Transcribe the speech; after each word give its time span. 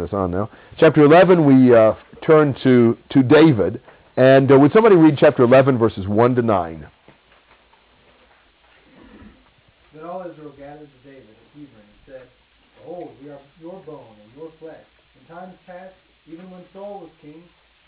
this 0.00 0.12
on 0.12 0.30
now. 0.30 0.50
Chapter 0.78 1.04
11, 1.04 1.44
we 1.44 1.74
uh, 1.74 1.94
turn 2.26 2.54
to, 2.62 2.96
to 3.10 3.22
David. 3.22 3.80
And 4.16 4.50
uh, 4.50 4.58
would 4.58 4.72
somebody 4.72 4.96
read 4.96 5.16
chapter 5.18 5.42
11, 5.44 5.78
verses 5.78 6.06
1 6.06 6.34
to 6.34 6.42
9? 6.42 6.86
Then 9.94 10.04
all 10.04 10.22
Israel 10.22 10.52
gathered 10.58 10.88
to 10.90 11.00
David 11.08 11.30
at 11.30 11.46
Hebron 11.54 11.80
and 11.80 12.00
said, 12.06 12.28
Behold, 12.78 13.12
we 13.22 13.30
are 13.30 13.40
your 13.60 13.80
bone 13.86 14.16
and 14.22 14.30
your 14.36 14.50
flesh. 14.58 14.84
In 15.20 15.34
times 15.34 15.54
past, 15.66 15.94
even 16.26 16.50
when 16.50 16.64
Saul 16.72 17.00
was 17.00 17.10
king, 17.22 17.42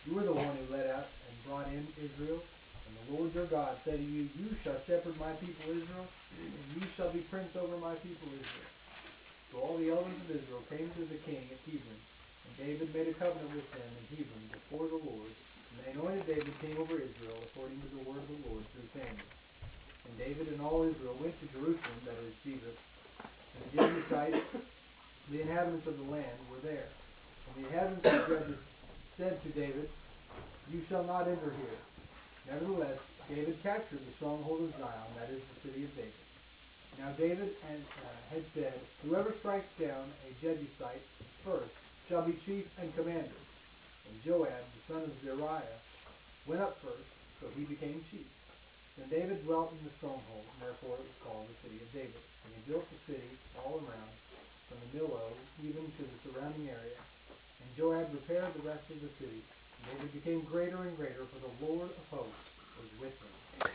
you 0.07 0.15
were 0.15 0.25
the 0.25 0.33
one 0.33 0.57
who 0.57 0.75
led 0.75 0.87
out 0.91 1.07
and 1.07 1.33
brought 1.47 1.69
in 1.69 1.87
Israel. 1.99 2.41
And 2.87 2.93
the 2.97 3.05
Lord 3.15 3.35
your 3.35 3.47
God 3.47 3.77
said 3.85 3.99
to 3.99 4.05
you, 4.05 4.29
You 4.35 4.51
shall 4.65 4.79
shepherd 4.87 5.15
my 5.19 5.33
people 5.39 5.71
Israel, 5.71 6.07
and 6.39 6.51
you 6.75 6.87
shall 6.97 7.13
be 7.13 7.21
prince 7.31 7.55
over 7.55 7.77
my 7.79 7.95
people 8.03 8.29
Israel. 8.29 8.71
So 9.53 9.59
all 9.61 9.77
the 9.79 9.91
elders 9.91 10.17
of 10.27 10.31
Israel 10.33 10.65
came 10.73 10.89
to 10.97 11.05
the 11.07 11.21
king 11.29 11.45
at 11.53 11.61
Hebron, 11.69 12.01
and 12.47 12.53
David 12.59 12.95
made 12.95 13.09
a 13.09 13.17
covenant 13.17 13.51
with 13.55 13.69
them 13.73 13.91
in 13.97 14.05
Hebron 14.17 14.47
before 14.51 14.87
the 14.89 15.01
Lord, 15.03 15.33
and 15.33 15.77
they 15.81 15.91
anointed 15.95 16.27
David 16.27 16.53
king 16.61 16.77
over 16.79 16.99
Israel 16.99 17.39
according 17.51 17.81
to 17.81 17.89
the 17.97 18.03
word 18.05 18.21
of 18.21 18.29
the 18.29 18.41
Lord 18.51 18.65
through 18.73 18.89
Samuel. 18.93 19.31
And 20.09 20.15
David 20.19 20.51
and 20.51 20.61
all 20.61 20.83
Israel 20.83 21.17
went 21.21 21.35
to 21.41 21.47
Jerusalem, 21.55 21.99
that 22.05 22.19
is 22.21 22.35
Jebus, 22.43 22.79
and 23.23 23.61
the 23.63 23.71
Jebusites, 23.79 24.45
the 25.31 25.41
inhabitants 25.43 25.87
of 25.87 25.97
the 25.97 26.09
land, 26.11 26.39
were 26.51 26.63
there. 26.67 26.91
And 27.47 27.53
the 27.57 27.69
inhabitants 27.71 28.05
of 28.07 28.23
Jebus 28.27 28.63
said 29.17 29.35
to 29.43 29.49
David, 29.55 29.89
You 30.71 30.83
shall 30.89 31.05
not 31.05 31.29
enter 31.29 31.55
here. 31.55 31.81
Nevertheless, 32.51 32.99
David 33.29 33.57
captured 33.63 34.03
the 34.03 34.15
stronghold 34.19 34.67
of 34.67 34.71
Zion, 34.77 35.11
that 35.17 35.31
is 35.31 35.41
the 35.41 35.71
city 35.71 35.85
of 35.85 35.95
David. 35.95 36.23
Now 36.99 37.13
David 37.17 37.57
had, 37.65 37.81
uh, 38.03 38.19
had 38.31 38.45
said, 38.55 38.75
Whoever 39.03 39.33
strikes 39.41 39.71
down 39.81 40.11
a 40.29 40.31
Jebusite 40.45 41.07
first 41.45 41.73
shall 42.09 42.25
be 42.27 42.39
chief 42.47 42.65
and 42.81 42.95
commander. 42.95 43.41
And 44.09 44.15
Joab, 44.25 44.51
the 44.51 44.83
son 44.89 45.03
of 45.07 45.15
Zeruiah, 45.23 45.79
went 46.47 46.61
up 46.61 46.77
first, 46.83 47.09
so 47.41 47.49
he 47.55 47.65
became 47.65 48.05
chief. 48.11 48.27
Then 48.99 49.09
David 49.09 49.45
dwelt 49.47 49.73
in 49.73 49.81
the 49.87 49.95
stronghold, 49.99 50.45
and 50.45 50.59
therefore 50.61 51.01
it 51.01 51.07
was 51.07 51.21
called 51.25 51.47
the 51.49 51.59
city 51.65 51.81
of 51.81 51.89
David. 51.95 52.23
And 52.45 52.51
he 52.53 52.61
built 52.69 52.85
the 52.91 53.01
city 53.15 53.31
all 53.63 53.81
around, 53.81 54.13
from 54.69 54.79
the 54.83 54.89
Millo 54.93 55.33
even 55.63 55.85
to 55.87 56.03
the 56.03 56.19
surrounding 56.27 56.69
area. 56.69 57.01
And 57.63 57.69
Joab 57.79 58.13
repaired 58.13 58.53
the 58.59 58.67
rest 58.69 58.85
of 58.93 59.01
the 59.01 59.13
city. 59.23 59.41
And 59.41 59.81
David 59.97 60.11
became 60.13 60.41
greater 60.45 60.83
and 60.85 60.97
greater, 60.99 61.25
for 61.33 61.41
the 61.41 61.55
Lord 61.65 61.89
of 61.89 62.05
hosts 62.11 62.47
was 62.77 62.91
with 63.01 63.17
him 63.17 63.71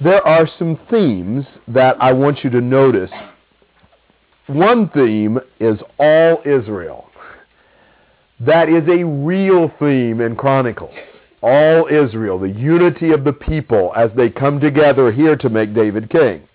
there 0.00 0.26
are 0.26 0.48
some 0.58 0.78
themes 0.90 1.46
that 1.68 1.96
I 2.00 2.12
want 2.12 2.42
you 2.42 2.50
to 2.50 2.60
notice. 2.60 3.10
One 4.46 4.88
theme 4.90 5.38
is 5.60 5.78
all 5.98 6.42
Israel. 6.44 7.08
That 8.40 8.68
is 8.68 8.88
a 8.88 9.04
real 9.04 9.70
theme 9.78 10.20
in 10.20 10.36
Chronicles. 10.36 10.94
All 11.42 11.86
Israel, 11.86 12.38
the 12.38 12.48
unity 12.48 13.10
of 13.12 13.24
the 13.24 13.32
people 13.32 13.92
as 13.96 14.10
they 14.16 14.30
come 14.30 14.60
together 14.60 15.12
here 15.12 15.36
to 15.36 15.48
make 15.48 15.74
David 15.74 16.10
king. 16.10 16.48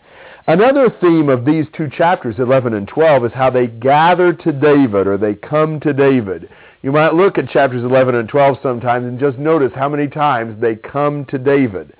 Another 0.48 0.90
theme 1.00 1.30
of 1.30 1.46
these 1.46 1.66
two 1.78 1.90
chapters, 1.96 2.36
11 2.40 2.74
and 2.74 2.88
12, 2.88 3.26
is 3.26 3.32
how 3.34 3.52
they 3.52 3.68
gather 3.68 4.34
to 4.34 4.52
David 4.52 5.06
or 5.06 5.18
they 5.18 5.36
come 5.36 5.80
to 5.82 5.94
David. 5.94 6.50
You 6.82 6.92
might 6.92 7.14
look 7.14 7.38
at 7.38 7.50
chapters 7.50 7.84
11 7.84 8.16
and 8.16 8.28
12 8.28 8.58
sometimes 8.64 9.06
and 9.06 9.20
just 9.20 9.38
notice 9.38 9.72
how 9.76 9.90
many 9.90 10.08
times 10.08 10.60
they 10.60 10.76
come 10.76 11.26
to 11.26 11.38
David. 11.38 11.94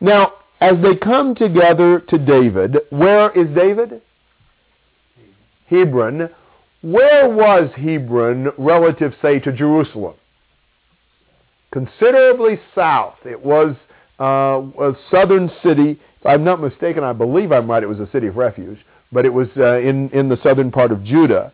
Now, 0.00 0.34
as 0.60 0.74
they 0.82 0.96
come 0.96 1.34
together 1.34 2.00
to 2.00 2.18
David, 2.18 2.76
where 2.90 3.30
is 3.30 3.54
David? 3.54 4.02
Hebron. 5.68 6.28
Where 6.84 7.28
was 7.28 7.70
Hebron 7.76 8.48
relative, 8.58 9.14
say, 9.22 9.38
to 9.40 9.52
Jerusalem? 9.52 10.14
Considerably 11.72 12.60
south. 12.74 13.16
It 13.24 13.40
was 13.42 13.74
uh, 14.20 14.62
a 14.80 14.92
southern 15.10 15.50
city. 15.62 15.98
If 16.20 16.26
I'm 16.26 16.44
not 16.44 16.60
mistaken, 16.60 17.02
I 17.02 17.12
believe 17.12 17.52
I'm 17.52 17.70
right, 17.70 17.82
it 17.82 17.88
was 17.88 18.00
a 18.00 18.10
city 18.12 18.26
of 18.26 18.36
refuge, 18.36 18.78
but 19.10 19.24
it 19.24 19.32
was 19.32 19.48
uh, 19.56 19.78
in, 19.78 20.10
in 20.10 20.28
the 20.28 20.38
southern 20.42 20.70
part 20.70 20.92
of 20.92 21.02
Judah. 21.02 21.52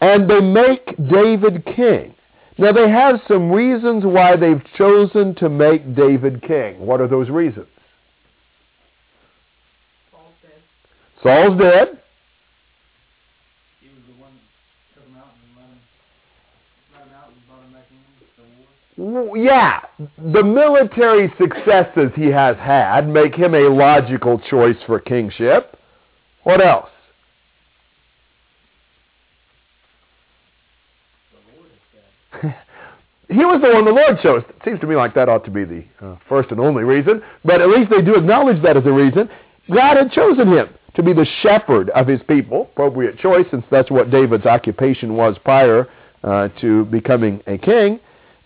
And 0.00 0.28
they 0.28 0.40
make 0.40 0.96
David 1.08 1.64
king. 1.64 2.14
Now, 2.58 2.72
they 2.72 2.88
have 2.88 3.20
some 3.26 3.50
reasons 3.50 4.04
why 4.04 4.36
they've 4.36 4.62
chosen 4.76 5.34
to 5.36 5.48
make 5.48 5.94
David 5.96 6.42
king. 6.42 6.78
What 6.78 7.00
are 7.00 7.08
those 7.08 7.30
reasons? 7.30 7.66
Saul's 11.24 11.58
dead. 11.58 11.98
He 13.80 13.88
was 13.88 14.04
the 14.06 14.20
one 14.20 14.36
that 14.36 14.44
took 14.94 15.08
him 15.08 15.16
out 15.16 15.32
and 15.40 15.56
let 15.56 15.64
him, 15.72 15.80
let 16.92 17.02
him 17.08 17.14
out 17.16 17.32
and 17.32 17.40
brought 17.48 17.64
him 17.64 17.72
back 17.72 17.88
in 17.88 17.96
the 18.36 18.44
war. 18.60 18.68
Yeah, 18.96 19.80
the 20.18 20.42
military 20.44 21.32
successes 21.36 22.12
he 22.14 22.26
has 22.26 22.56
had 22.58 23.08
make 23.08 23.34
him 23.34 23.54
a 23.54 23.68
logical 23.68 24.38
choice 24.38 24.76
for 24.86 25.00
kingship. 25.00 25.76
What 26.44 26.64
else? 26.64 26.88
he 33.28 33.44
was 33.44 33.60
the 33.62 33.70
one 33.74 33.84
the 33.84 33.90
Lord 33.90 34.20
chose. 34.22 34.42
It 34.48 34.56
seems 34.64 34.78
to 34.80 34.86
me 34.86 34.94
like 34.94 35.12
that 35.14 35.28
ought 35.28 35.44
to 35.44 35.50
be 35.50 35.64
the 35.64 35.84
uh, 36.00 36.16
first 36.28 36.52
and 36.52 36.60
only 36.60 36.84
reason, 36.84 37.20
but 37.44 37.60
at 37.60 37.68
least 37.68 37.90
they 37.90 38.00
do 38.02 38.14
acknowledge 38.14 38.62
that 38.62 38.76
as 38.76 38.86
a 38.86 38.92
reason. 38.92 39.28
God 39.72 39.96
had 39.96 40.12
chosen 40.12 40.48
him 40.48 40.68
to 40.94 41.02
be 41.02 41.12
the 41.12 41.26
shepherd 41.42 41.90
of 41.90 42.06
his 42.06 42.20
people, 42.28 42.68
appropriate 42.72 43.18
choice 43.18 43.46
since 43.50 43.64
that's 43.72 43.90
what 43.90 44.10
David's 44.10 44.46
occupation 44.46 45.14
was 45.14 45.36
prior 45.44 45.88
uh, 46.22 46.48
to 46.60 46.84
becoming 46.86 47.42
a 47.48 47.58
king. 47.58 47.98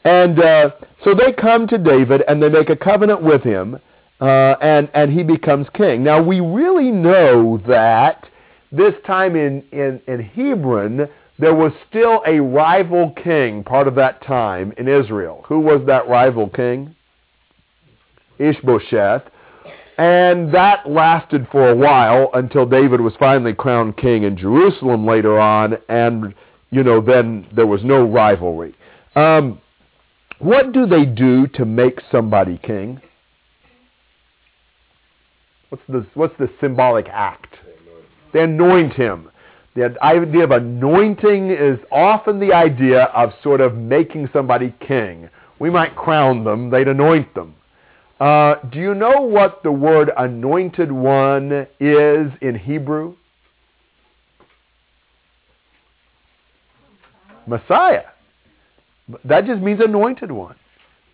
And 0.05 0.41
uh, 0.41 0.71
so 1.05 1.15
they 1.15 1.33
come 1.33 1.67
to 1.69 1.79
David 1.79 2.23
and 2.29 2.43
they 2.43 2.49
make 2.49 2.71
a 2.71 2.77
covenant 2.77 3.23
with 3.23 3.43
him, 3.43 3.79
uh, 4.21 4.55
and, 4.61 4.89
and 4.95 5.13
he 5.13 5.23
becomes 5.23 5.67
king. 5.75 6.03
Now 6.03 6.23
we 6.23 6.41
really 6.41 6.91
know 6.91 7.61
that 7.69 8.27
this 8.73 8.95
time 9.07 9.37
in, 9.37 9.63
in, 9.73 10.01
in 10.07 10.21
Hebron, 10.21 11.09
there 11.39 11.55
was 11.55 11.73
still 11.89 12.23
a 12.27 12.41
rival 12.41 13.13
king 13.23 13.63
part 13.65 13.87
of 13.87 13.95
that 13.95 14.23
time 14.25 14.73
in 14.77 14.89
Israel. 14.89 15.45
Who 15.49 15.61
was 15.61 15.83
that 15.87 16.09
rival 16.09 16.49
king? 16.49 16.95
Ishbosheth. 18.39 19.23
And 19.99 20.55
that 20.55 20.89
lasted 20.89 21.49
for 21.51 21.71
a 21.71 21.75
while 21.75 22.31
until 22.35 22.67
David 22.67 23.01
was 23.01 23.15
finally 23.19 23.53
crowned 23.53 23.97
king 23.97 24.23
in 24.23 24.37
Jerusalem 24.37 25.05
later 25.05 25.41
on, 25.41 25.77
and, 25.89 26.35
you 26.71 26.85
know, 26.85 27.01
then 27.01 27.47
there 27.55 27.67
was 27.67 27.83
no 27.83 28.05
rivalry. 28.05 28.75
Um, 29.17 29.61
what 30.39 30.73
do 30.73 30.87
they 30.87 31.05
do 31.05 31.47
to 31.49 31.65
make 31.65 32.01
somebody 32.13 32.59
king? 32.59 33.01
What's 35.69 35.85
the, 35.89 36.07
what's 36.15 36.35
the 36.39 36.49
symbolic 36.61 37.09
act? 37.09 37.55
They 38.33 38.45
anoint 38.45 38.95
him. 38.95 39.31
The 39.75 39.97
idea 40.03 40.45
of 40.45 40.51
anointing 40.51 41.51
is 41.51 41.79
often 41.93 42.41
the 42.41 42.53
idea 42.53 43.05
of 43.05 43.33
sort 43.43 43.61
of 43.61 43.77
making 43.77 44.29
somebody 44.33 44.75
king. 44.81 45.29
We 45.59 45.71
might 45.71 45.95
crown 45.95 46.45
them, 46.45 46.71
they'd 46.71 46.89
anoint 46.89 47.35
them. 47.35 47.55
Uh, 48.21 48.57
do 48.73 48.81
you 48.81 48.95
know 48.95 49.21
what 49.21 49.63
the 49.63 49.71
word 49.71 50.11
anointed 50.17 50.91
one 50.91 51.67
is 51.79 52.33
in 52.41 52.61
Hebrew? 52.61 53.15
Messiah. 57.47 58.05
That 59.25 59.47
just 59.47 59.63
means 59.63 59.81
anointed 59.81 60.31
one. 60.31 60.57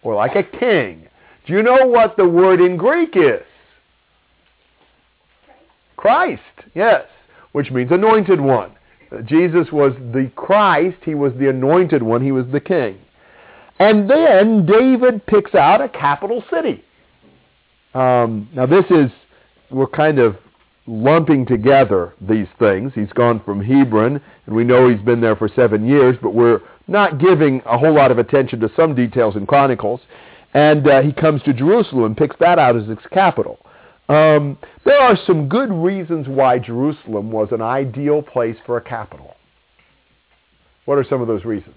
Or 0.03 0.15
like 0.15 0.37
a 0.37 0.43
king. 0.43 1.09
Do 1.47 1.53
you 1.53 1.63
know 1.63 1.87
what 1.87 2.17
the 2.17 2.29
word 2.29 2.61
in 2.61 2.77
Greek 2.77 3.17
is? 3.17 3.43
Christ, 5.97 6.43
yes, 6.75 7.05
which 7.53 7.71
means 7.71 7.91
anointed 7.91 8.41
one. 8.41 8.73
Jesus 9.25 9.71
was 9.73 9.93
the 10.13 10.31
Christ. 10.37 10.99
He 11.05 11.15
was 11.15 11.33
the 11.39 11.49
anointed 11.49 12.03
one. 12.03 12.23
He 12.23 12.33
was 12.33 12.47
the 12.53 12.61
king. 12.61 12.99
And 13.79 14.09
then 14.09 14.67
David 14.67 15.25
picks 15.27 15.55
out 15.55 15.81
a 15.81 15.89
capital 15.89 16.45
city. 16.53 16.85
Um, 17.95 18.49
now 18.55 18.67
this 18.67 18.85
is, 18.91 19.11
we're 19.71 19.87
kind 19.87 20.19
of 20.19 20.37
lumping 20.87 21.47
together 21.47 22.13
these 22.21 22.49
things. 22.59 22.93
He's 22.95 23.13
gone 23.15 23.41
from 23.45 23.63
Hebron, 23.63 24.21
and 24.47 24.55
we 24.55 24.65
know 24.65 24.89
he's 24.89 25.01
been 25.01 25.21
there 25.21 25.37
for 25.37 25.49
seven 25.49 25.87
years, 25.87 26.17
but 26.21 26.35
we're 26.35 26.61
not 26.87 27.19
giving 27.19 27.63
a 27.67 27.79
whole 27.79 27.95
lot 27.95 28.11
of 28.11 28.19
attention 28.19 28.61
to 28.61 28.71
some 28.77 28.95
details 28.95 29.37
in 29.37 29.47
Chronicles. 29.47 30.01
And 30.53 30.87
uh, 30.87 31.03
he 31.03 31.13
comes 31.13 31.43
to 31.43 31.53
Jerusalem 31.53 32.05
and 32.05 32.17
picks 32.17 32.37
that 32.41 32.59
out 32.59 32.77
as 32.77 32.89
its 32.89 33.03
capital. 33.13 33.59
Um, 34.09 34.59
there 34.85 35.01
are 35.01 35.17
some 35.27 35.49
good 35.49 35.73
reasons 35.73 36.29
why 36.29 36.59
Jerusalem 36.59 37.33
was 37.33 37.49
an 37.53 37.63
ideal 37.63 38.23
place 38.23 38.57
for 38.67 38.77
a 38.77 38.81
capital. 38.81 39.35
What 40.85 40.99
are 40.99 41.05
some 41.05 41.23
of 41.23 41.27
those 41.27 41.45
reasons? 41.45 41.75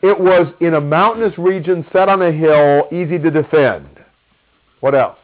It 0.00 0.18
was 0.18 0.46
in 0.60 0.74
a 0.74 0.80
mountainous 0.80 1.36
region 1.38 1.84
set 1.92 2.08
on 2.08 2.22
a 2.22 2.30
hill, 2.30 2.84
easy 2.92 3.18
to 3.18 3.30
defend. 3.32 3.88
What 4.78 4.94
else? 4.94 5.18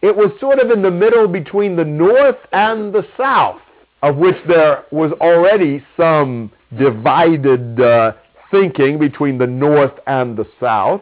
It 0.00 0.14
was 0.14 0.30
sort 0.38 0.60
of 0.60 0.70
in 0.70 0.80
the 0.80 0.90
middle 0.90 1.26
between 1.26 1.74
the 1.74 1.84
north 1.84 2.36
and 2.52 2.94
the 2.94 3.04
south 3.18 3.60
of 4.04 4.16
which 4.16 4.36
there 4.46 4.84
was 4.90 5.12
already 5.12 5.82
some 5.96 6.52
divided 6.78 7.80
uh, 7.80 8.12
thinking 8.50 8.98
between 8.98 9.38
the 9.38 9.46
north 9.46 9.94
and 10.06 10.36
the 10.36 10.44
south. 10.60 11.00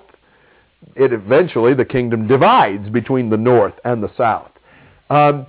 It 0.95 1.13
eventually, 1.13 1.75
the 1.75 1.85
kingdom 1.85 2.29
divides 2.29 2.89
between 2.91 3.29
the 3.29 3.37
north 3.37 3.75
and 3.85 4.01
the 4.01 4.11
south. 4.17 4.53
Um, 5.11 5.47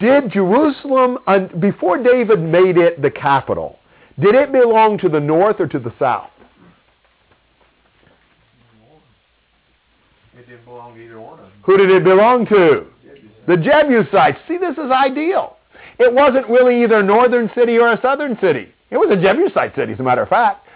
did 0.00 0.32
Jerusalem, 0.32 1.18
before 1.60 2.02
David 2.02 2.40
made 2.40 2.78
it 2.78 3.00
the 3.00 3.12
capital, 3.12 3.78
did 4.18 4.34
it 4.34 4.50
belong 4.50 4.98
to 4.98 5.08
the 5.08 5.20
north 5.20 5.60
or 5.60 5.68
to 5.68 5.78
the 5.78 5.94
south? 6.00 6.30
It 10.36 10.48
didn't 10.48 10.64
belong 10.64 10.96
to 10.96 11.00
either 11.00 11.20
one 11.20 11.38
of 11.38 11.44
them. 11.44 11.52
Who 11.62 11.76
did 11.76 11.90
it 11.90 12.02
belong 12.02 12.44
to? 12.46 12.86
The 13.46 13.56
Jebusites. 13.56 14.38
See, 14.48 14.58
this 14.58 14.72
is 14.72 14.90
ideal. 14.90 15.58
It 15.98 16.12
wasn't 16.12 16.48
really 16.48 16.82
either 16.82 16.98
a 16.98 17.02
northern 17.02 17.50
city 17.54 17.78
or 17.78 17.92
a 17.92 18.00
southern 18.00 18.38
city. 18.40 18.68
It 18.90 18.96
was 18.96 19.10
a 19.10 19.20
Jebusite 19.20 19.74
city, 19.74 19.92
as 19.92 20.00
a 20.00 20.02
matter 20.02 20.22
of 20.22 20.28
fact. 20.28 20.66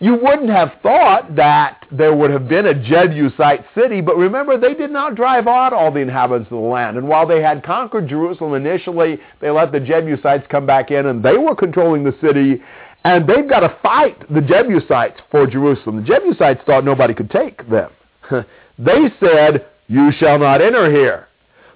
You 0.00 0.14
wouldn't 0.14 0.50
have 0.50 0.74
thought 0.80 1.34
that 1.34 1.84
there 1.90 2.14
would 2.14 2.30
have 2.30 2.48
been 2.48 2.66
a 2.66 2.74
Jebusite 2.74 3.64
city, 3.74 4.00
but 4.00 4.16
remember, 4.16 4.56
they 4.56 4.74
did 4.74 4.92
not 4.92 5.16
drive 5.16 5.48
out 5.48 5.72
all 5.72 5.90
the 5.90 5.98
inhabitants 5.98 6.46
of 6.52 6.58
the 6.58 6.68
land. 6.68 6.96
And 6.96 7.08
while 7.08 7.26
they 7.26 7.42
had 7.42 7.64
conquered 7.64 8.08
Jerusalem 8.08 8.54
initially, 8.54 9.18
they 9.40 9.50
let 9.50 9.72
the 9.72 9.80
Jebusites 9.80 10.46
come 10.48 10.66
back 10.66 10.92
in, 10.92 11.06
and 11.06 11.22
they 11.22 11.36
were 11.36 11.56
controlling 11.56 12.04
the 12.04 12.16
city. 12.20 12.62
And 13.04 13.28
they've 13.28 13.48
got 13.48 13.60
to 13.60 13.76
fight 13.82 14.32
the 14.32 14.40
Jebusites 14.40 15.20
for 15.32 15.46
Jerusalem. 15.48 15.96
The 15.96 16.02
Jebusites 16.02 16.60
thought 16.64 16.84
nobody 16.84 17.14
could 17.14 17.30
take 17.30 17.68
them. 17.68 17.90
they 18.78 19.10
said, 19.18 19.66
you 19.88 20.12
shall 20.18 20.38
not 20.38 20.60
enter 20.60 20.92
here. 20.92 21.26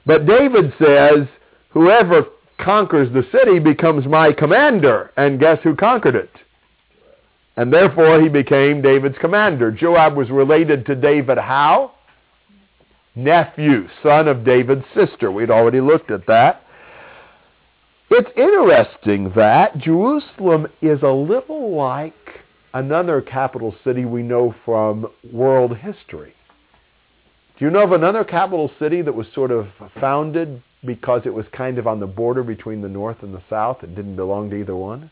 But 0.06 0.26
David 0.26 0.72
says, 0.78 1.26
whoever 1.70 2.26
conquers 2.62 3.12
the 3.12 3.26
city 3.32 3.58
becomes 3.58 4.06
my 4.06 4.32
commander. 4.32 5.12
And 5.16 5.40
guess 5.40 5.58
who 5.62 5.74
conquered 5.74 6.14
it? 6.14 6.30
And 7.56 7.72
therefore 7.72 8.20
he 8.20 8.28
became 8.28 8.80
David's 8.80 9.18
commander. 9.20 9.70
Joab 9.70 10.16
was 10.16 10.30
related 10.30 10.86
to 10.86 10.94
David 10.94 11.38
how? 11.38 11.92
Nephew, 13.14 13.88
son 14.02 14.26
of 14.26 14.44
David's 14.44 14.84
sister. 14.94 15.30
We'd 15.30 15.50
already 15.50 15.80
looked 15.80 16.10
at 16.10 16.26
that. 16.26 16.62
It's 18.10 18.30
interesting 18.36 19.32
that 19.36 19.78
Jerusalem 19.78 20.66
is 20.80 21.02
a 21.02 21.10
little 21.10 21.74
like 21.76 22.14
another 22.74 23.20
capital 23.20 23.74
city 23.84 24.04
we 24.04 24.22
know 24.22 24.54
from 24.64 25.06
world 25.30 25.76
history. 25.76 26.34
Do 27.58 27.66
you 27.66 27.70
know 27.70 27.84
of 27.84 27.92
another 27.92 28.24
capital 28.24 28.70
city 28.78 29.02
that 29.02 29.14
was 29.14 29.26
sort 29.34 29.50
of 29.50 29.66
founded 30.00 30.62
because 30.84 31.22
it 31.24 31.32
was 31.34 31.46
kind 31.52 31.78
of 31.78 31.86
on 31.86 32.00
the 32.00 32.06
border 32.06 32.42
between 32.42 32.82
the 32.82 32.88
north 32.88 33.22
and 33.22 33.34
the 33.34 33.42
south 33.48 33.82
and 33.82 33.94
didn't 33.94 34.16
belong 34.16 34.50
to 34.50 34.56
either 34.56 34.76
one? 34.76 35.10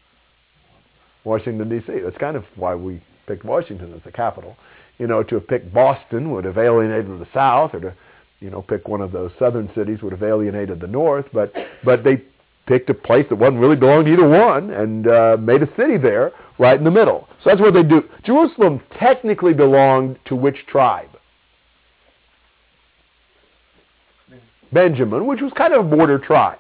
Washington, 1.25 1.69
D.C. 1.69 2.01
That's 2.03 2.17
kind 2.19 2.37
of 2.37 2.45
why 2.57 2.75
we 2.75 3.03
picked 3.27 3.45
Washington 3.45 3.93
as 3.95 4.03
the 4.05 4.13
capital. 4.13 4.57
You 4.99 5.07
know, 5.07 5.23
to 5.23 5.37
have 5.37 5.49
picked 5.49 5.73
Boston 5.73 6.31
would 6.33 6.45
have 6.45 6.59
alienated 6.59 7.19
the 7.19 7.29
South, 7.33 7.75
or 7.75 7.81
to, 7.81 7.95
you 8.41 8.51
know, 8.51 8.63
pick 8.63 8.89
one 8.89 9.01
of 9.01 9.13
those 9.13 9.31
southern 9.39 9.71
cities 9.75 10.03
would 10.03 10.13
have 10.13 10.23
alienated 10.23 10.81
the 10.81 10.87
North. 10.87 11.27
But 11.33 11.53
but 11.85 12.05
they 12.05 12.23
picked 12.67 12.91
a 12.91 12.95
place 12.95 13.27
that 13.29 13.37
wasn't 13.37 13.61
really 13.61 13.77
belonging 13.77 14.07
to 14.07 14.13
either 14.13 14.29
one 14.29 14.71
and 14.71 15.07
uh, 15.07 15.37
made 15.41 15.63
a 15.63 15.69
city 15.77 15.97
there 15.97 16.33
right 16.59 16.79
in 16.79 16.85
the 16.85 16.91
middle. 16.91 17.29
So 17.43 17.51
that's 17.51 17.61
what 17.61 17.75
they 17.75 17.83
do. 17.83 18.03
Jerusalem 18.25 18.81
technically 18.99 19.55
belonged 19.55 20.19
to 20.27 20.37
which 20.37 20.67
tribe? 20.67 21.09
Benjamin, 24.73 25.27
which 25.27 25.41
was 25.41 25.53
kind 25.57 25.75
of 25.75 25.87
a 25.87 25.97
border 25.97 26.19
tribe. 26.19 26.59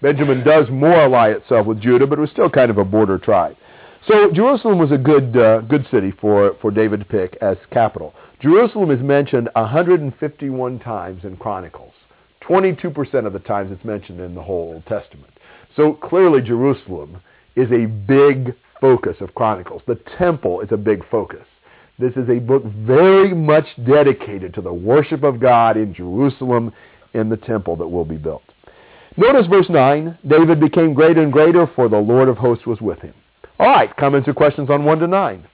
Benjamin 0.00 0.44
does 0.44 0.68
more 0.70 0.94
ally 0.94 1.30
itself 1.30 1.66
with 1.66 1.80
Judah, 1.80 2.06
but 2.06 2.18
it 2.18 2.20
was 2.20 2.30
still 2.30 2.48
kind 2.48 2.70
of 2.70 2.78
a 2.78 2.84
border 2.84 3.18
tribe. 3.18 3.56
So 4.06 4.30
Jerusalem 4.32 4.78
was 4.78 4.92
a 4.92 4.98
good, 4.98 5.36
uh, 5.36 5.60
good 5.62 5.86
city 5.90 6.12
for, 6.20 6.56
for 6.60 6.70
David 6.70 7.00
to 7.00 7.06
pick 7.06 7.36
as 7.42 7.56
capital. 7.70 8.14
Jerusalem 8.40 8.90
is 8.92 9.00
mentioned 9.00 9.48
151 9.54 10.78
times 10.78 11.24
in 11.24 11.36
Chronicles. 11.36 11.92
22% 12.48 13.26
of 13.26 13.32
the 13.32 13.40
times 13.40 13.72
it's 13.72 13.84
mentioned 13.84 14.20
in 14.20 14.34
the 14.34 14.42
whole 14.42 14.74
Old 14.74 14.86
Testament. 14.86 15.32
So 15.76 15.94
clearly 15.94 16.40
Jerusalem 16.40 17.20
is 17.56 17.70
a 17.72 17.86
big 17.86 18.54
focus 18.80 19.16
of 19.20 19.34
Chronicles. 19.34 19.82
The 19.86 20.00
temple 20.16 20.60
is 20.60 20.68
a 20.70 20.76
big 20.76 21.02
focus. 21.10 21.44
This 21.98 22.12
is 22.12 22.28
a 22.28 22.38
book 22.38 22.64
very 22.64 23.34
much 23.34 23.66
dedicated 23.84 24.54
to 24.54 24.62
the 24.62 24.72
worship 24.72 25.24
of 25.24 25.40
God 25.40 25.76
in 25.76 25.92
Jerusalem 25.92 26.72
in 27.14 27.28
the 27.28 27.36
temple 27.36 27.76
that 27.76 27.88
will 27.88 28.04
be 28.04 28.16
built. 28.16 28.42
Notice 29.16 29.46
verse 29.48 29.68
9, 29.68 30.18
David 30.26 30.60
became 30.60 30.94
greater 30.94 31.22
and 31.22 31.32
greater, 31.32 31.66
for 31.74 31.88
the 31.88 31.98
Lord 31.98 32.28
of 32.28 32.36
hosts 32.36 32.66
was 32.66 32.80
with 32.80 33.00
him. 33.00 33.14
All 33.58 33.68
right, 33.68 33.94
comments 33.96 34.28
or 34.28 34.34
questions 34.34 34.70
on 34.70 34.84
1 34.84 34.98
to 35.00 35.06
9? 35.08 35.48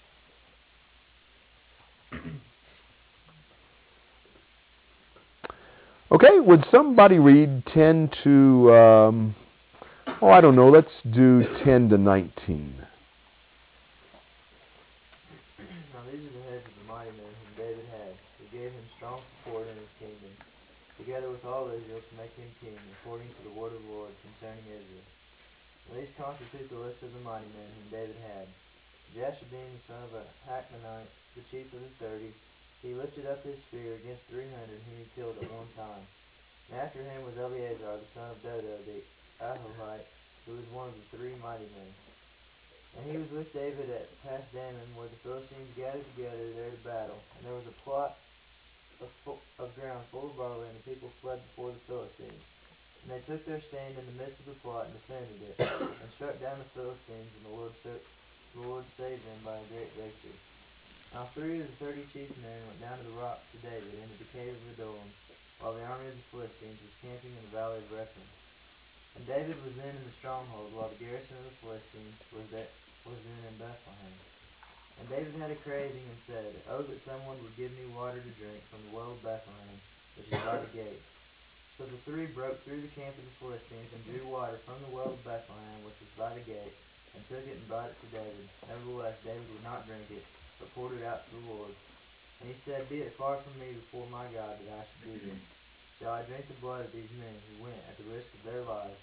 Okay, 6.13 6.39
would 6.39 6.65
somebody 6.71 7.19
read 7.19 7.65
10 7.73 8.11
to, 8.23 8.75
um, 8.75 9.35
oh, 10.21 10.29
I 10.29 10.41
don't 10.41 10.55
know, 10.55 10.69
let's 10.69 10.87
do 11.11 11.45
10 11.65 11.89
to 11.89 11.99
19. 11.99 12.75
Together 21.05 21.29
with 21.29 21.45
all 21.45 21.69
Israel 21.69 22.01
to 22.01 22.15
make 22.17 22.33
him 22.33 22.49
king, 22.65 22.81
according 22.97 23.29
to 23.29 23.43
the 23.45 23.53
word 23.53 23.77
of 23.77 23.85
the 23.85 23.93
Lord 23.93 24.09
concerning 24.25 24.65
Israel. 24.73 25.05
These 25.93 26.17
constitute 26.17 26.73
the 26.73 26.81
list 26.81 27.05
of 27.05 27.13
the 27.13 27.21
mighty 27.21 27.45
men 27.53 27.69
whom 27.77 27.93
David 27.93 28.17
had. 28.25 28.49
Jashobeam, 29.13 29.69
the 29.69 29.85
son 29.85 30.01
of 30.01 30.17
a 30.17 30.25
Hakmonite, 30.49 31.13
the 31.37 31.45
chief 31.53 31.69
of 31.77 31.85
the 31.85 31.93
thirty, 32.01 32.33
he 32.81 32.97
lifted 32.97 33.29
up 33.29 33.45
his 33.45 33.61
spear 33.69 34.01
against 34.01 34.25
three 34.33 34.49
hundred 34.57 34.81
whom 34.81 34.97
he 34.97 35.13
killed 35.13 35.37
at 35.45 35.53
one 35.53 35.69
time. 35.77 36.09
And 36.73 36.81
after 36.81 37.05
him 37.05 37.21
was 37.29 37.37
Eleazar, 37.37 38.01
the 38.01 38.11
son 38.17 38.33
of 38.33 38.41
Dodo, 38.41 38.81
the 38.89 39.05
Ahohite, 39.45 40.09
who 40.49 40.57
was 40.57 40.65
one 40.73 40.89
of 40.89 40.97
the 40.97 41.09
three 41.13 41.37
mighty 41.45 41.69
men. 41.77 41.93
And 42.97 43.05
he 43.13 43.21
was 43.21 43.29
with 43.29 43.53
David 43.53 43.93
at 43.93 44.09
Pasdammim, 44.25 44.97
where 44.97 45.13
the 45.13 45.21
Philistines 45.21 45.69
gathered 45.77 46.09
together 46.17 46.49
there 46.57 46.73
to 46.73 46.81
battle. 46.81 47.21
And 47.37 47.45
there 47.45 47.61
was 47.61 47.69
a 47.69 47.77
plot 47.85 48.17
of, 49.03 49.71
ground 49.75 50.05
full 50.11 50.31
of 50.31 50.37
barley, 50.37 50.69
and 50.71 50.79
the 50.79 50.87
people 50.87 51.11
fled 51.23 51.43
before 51.51 51.73
the 51.73 51.85
Philistines. 51.89 52.45
And 53.05 53.09
they 53.13 53.23
took 53.27 53.45
their 53.45 53.61
stand 53.69 53.99
in 53.99 54.07
the 54.07 54.17
midst 54.17 54.41
of 54.45 54.55
the 54.55 54.59
plot 54.65 54.89
and 54.89 54.95
defended 54.97 55.39
it, 55.45 55.57
and 56.03 56.09
struck 56.17 56.39
down 56.39 56.63
the 56.63 56.71
Philistines, 56.73 57.31
and 57.37 57.45
the 57.49 57.55
Lord, 57.55 57.73
the 57.85 57.99
Lord 58.61 58.85
saved 58.97 59.25
them 59.25 59.41
by 59.45 59.59
a 59.59 59.67
great 59.73 59.93
victory. 59.99 60.39
Now 61.15 61.31
three 61.31 61.63
of 61.63 61.71
the 61.71 61.79
thirty 61.79 62.03
chief 62.11 62.27
men 62.43 62.59
went 62.67 62.83
down 62.83 62.99
to 62.99 63.07
the 63.07 63.15
rock 63.15 63.39
to 63.55 63.59
David 63.63 63.95
into 64.03 64.19
the 64.19 64.31
cave 64.35 64.51
of 64.51 64.67
Adullam, 64.75 65.11
while 65.63 65.75
the 65.79 65.87
army 65.87 66.11
of 66.11 66.19
the 66.19 66.29
Philistines 66.35 66.81
was 66.83 66.95
camping 66.99 67.31
in 67.31 67.43
the 67.47 67.55
valley 67.55 67.79
of 67.79 67.93
Rephaim. 67.95 68.31
And 69.15 69.23
David 69.23 69.55
was 69.63 69.79
then 69.79 69.95
in 69.95 70.03
the 70.03 70.19
stronghold, 70.19 70.75
while 70.75 70.91
the 70.91 70.99
garrison 70.99 71.39
of 71.39 71.47
the 71.47 71.59
Philistines 71.63 72.19
was, 72.35 72.47
that, 72.51 72.67
was 73.07 73.15
then 73.15 73.43
in 73.47 73.57
Bethlehem. 73.63 74.15
And 75.01 75.09
David 75.11 75.35
had 75.37 75.51
a 75.51 75.59
craving 75.67 76.07
and 76.07 76.21
said, 76.27 76.53
Oh, 76.71 76.83
that 76.83 77.05
someone 77.05 77.41
would 77.43 77.57
give 77.59 77.75
me 77.75 77.91
water 77.91 78.23
to 78.23 78.33
drink 78.39 78.63
from 78.71 78.81
the 78.87 78.95
well 78.95 79.13
of 79.13 79.23
Bethlehem, 79.23 79.77
which 80.17 80.31
is 80.31 80.39
by 80.39 80.63
the 80.63 80.71
gate. 80.81 81.03
So 81.77 81.83
the 81.91 81.99
three 82.07 82.31
broke 82.31 82.63
through 82.63 82.87
the 82.87 82.95
camp 82.95 83.19
of 83.19 83.27
the 83.27 83.37
Philistines 83.43 83.91
and 83.91 84.07
drew 84.07 84.23
water 84.31 84.63
from 84.63 84.79
the 84.87 84.95
well 84.95 85.11
of 85.11 85.27
Bethlehem, 85.27 85.83
which 85.83 85.99
was 85.99 86.13
by 86.15 86.31
the 86.31 86.47
gate, 86.47 86.77
and 87.15 87.21
took 87.27 87.43
it 87.43 87.59
and 87.59 87.67
brought 87.67 87.91
it 87.91 87.99
to 87.99 88.09
David. 88.15 88.47
Nevertheless, 88.71 89.19
David 89.27 89.43
would 89.51 89.67
not 89.67 89.83
drink 89.91 90.07
it, 90.15 90.23
but 90.63 90.71
poured 90.79 90.95
it 90.95 91.03
out 91.03 91.27
to 91.27 91.31
the 91.35 91.51
Lord. 91.51 91.75
And 92.39 92.47
he 92.47 92.57
said, 92.63 92.87
Be 92.87 93.03
it 93.03 93.19
far 93.19 93.43
from 93.43 93.59
me 93.59 93.75
before 93.75 94.07
my 94.07 94.31
God 94.31 94.55
that 94.63 94.71
I 94.71 94.87
should 94.87 95.05
do 95.11 95.19
this. 95.27 95.43
Shall 95.99 96.15
I 96.15 96.23
drink 96.31 96.47
the 96.47 96.63
blood 96.63 96.87
of 96.87 96.95
these 96.95 97.11
men 97.19 97.35
who 97.51 97.67
went 97.67 97.83
at 97.91 97.99
the 97.99 98.07
risk 98.07 98.31
of 98.39 98.43
their 98.47 98.63
lives? 98.63 98.99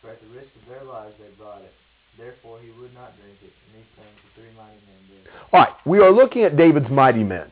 For 0.00 0.08
at 0.12 0.20
the 0.20 0.32
risk 0.32 0.52
of 0.56 0.64
their 0.68 0.84
lives 0.84 1.16
they 1.20 1.28
brought 1.36 1.64
it. 1.64 1.72
Therefore 2.18 2.58
he 2.60 2.70
would 2.80 2.94
not 2.94 3.12
drink 3.20 3.36
it, 3.42 3.52
and 3.66 3.82
these 3.82 3.90
things 3.96 4.08
the 4.24 4.40
three 4.40 4.50
mighty 4.56 4.80
men 4.86 5.22
did. 5.22 5.30
All 5.52 5.60
right, 5.60 5.74
we 5.84 5.98
are 6.00 6.10
looking 6.10 6.44
at 6.44 6.56
David's 6.56 6.90
mighty 6.90 7.24
men. 7.24 7.48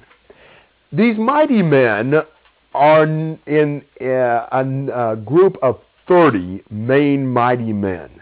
These 0.92 1.18
mighty 1.18 1.62
men 1.62 2.14
are 2.72 3.04
in 3.04 3.82
uh, 4.00 4.04
a, 4.04 4.64
a 4.64 4.92
uh, 4.92 5.14
group 5.16 5.56
of 5.62 5.80
30 6.08 6.62
main 6.70 7.26
mighty 7.26 7.72
men. 7.72 8.20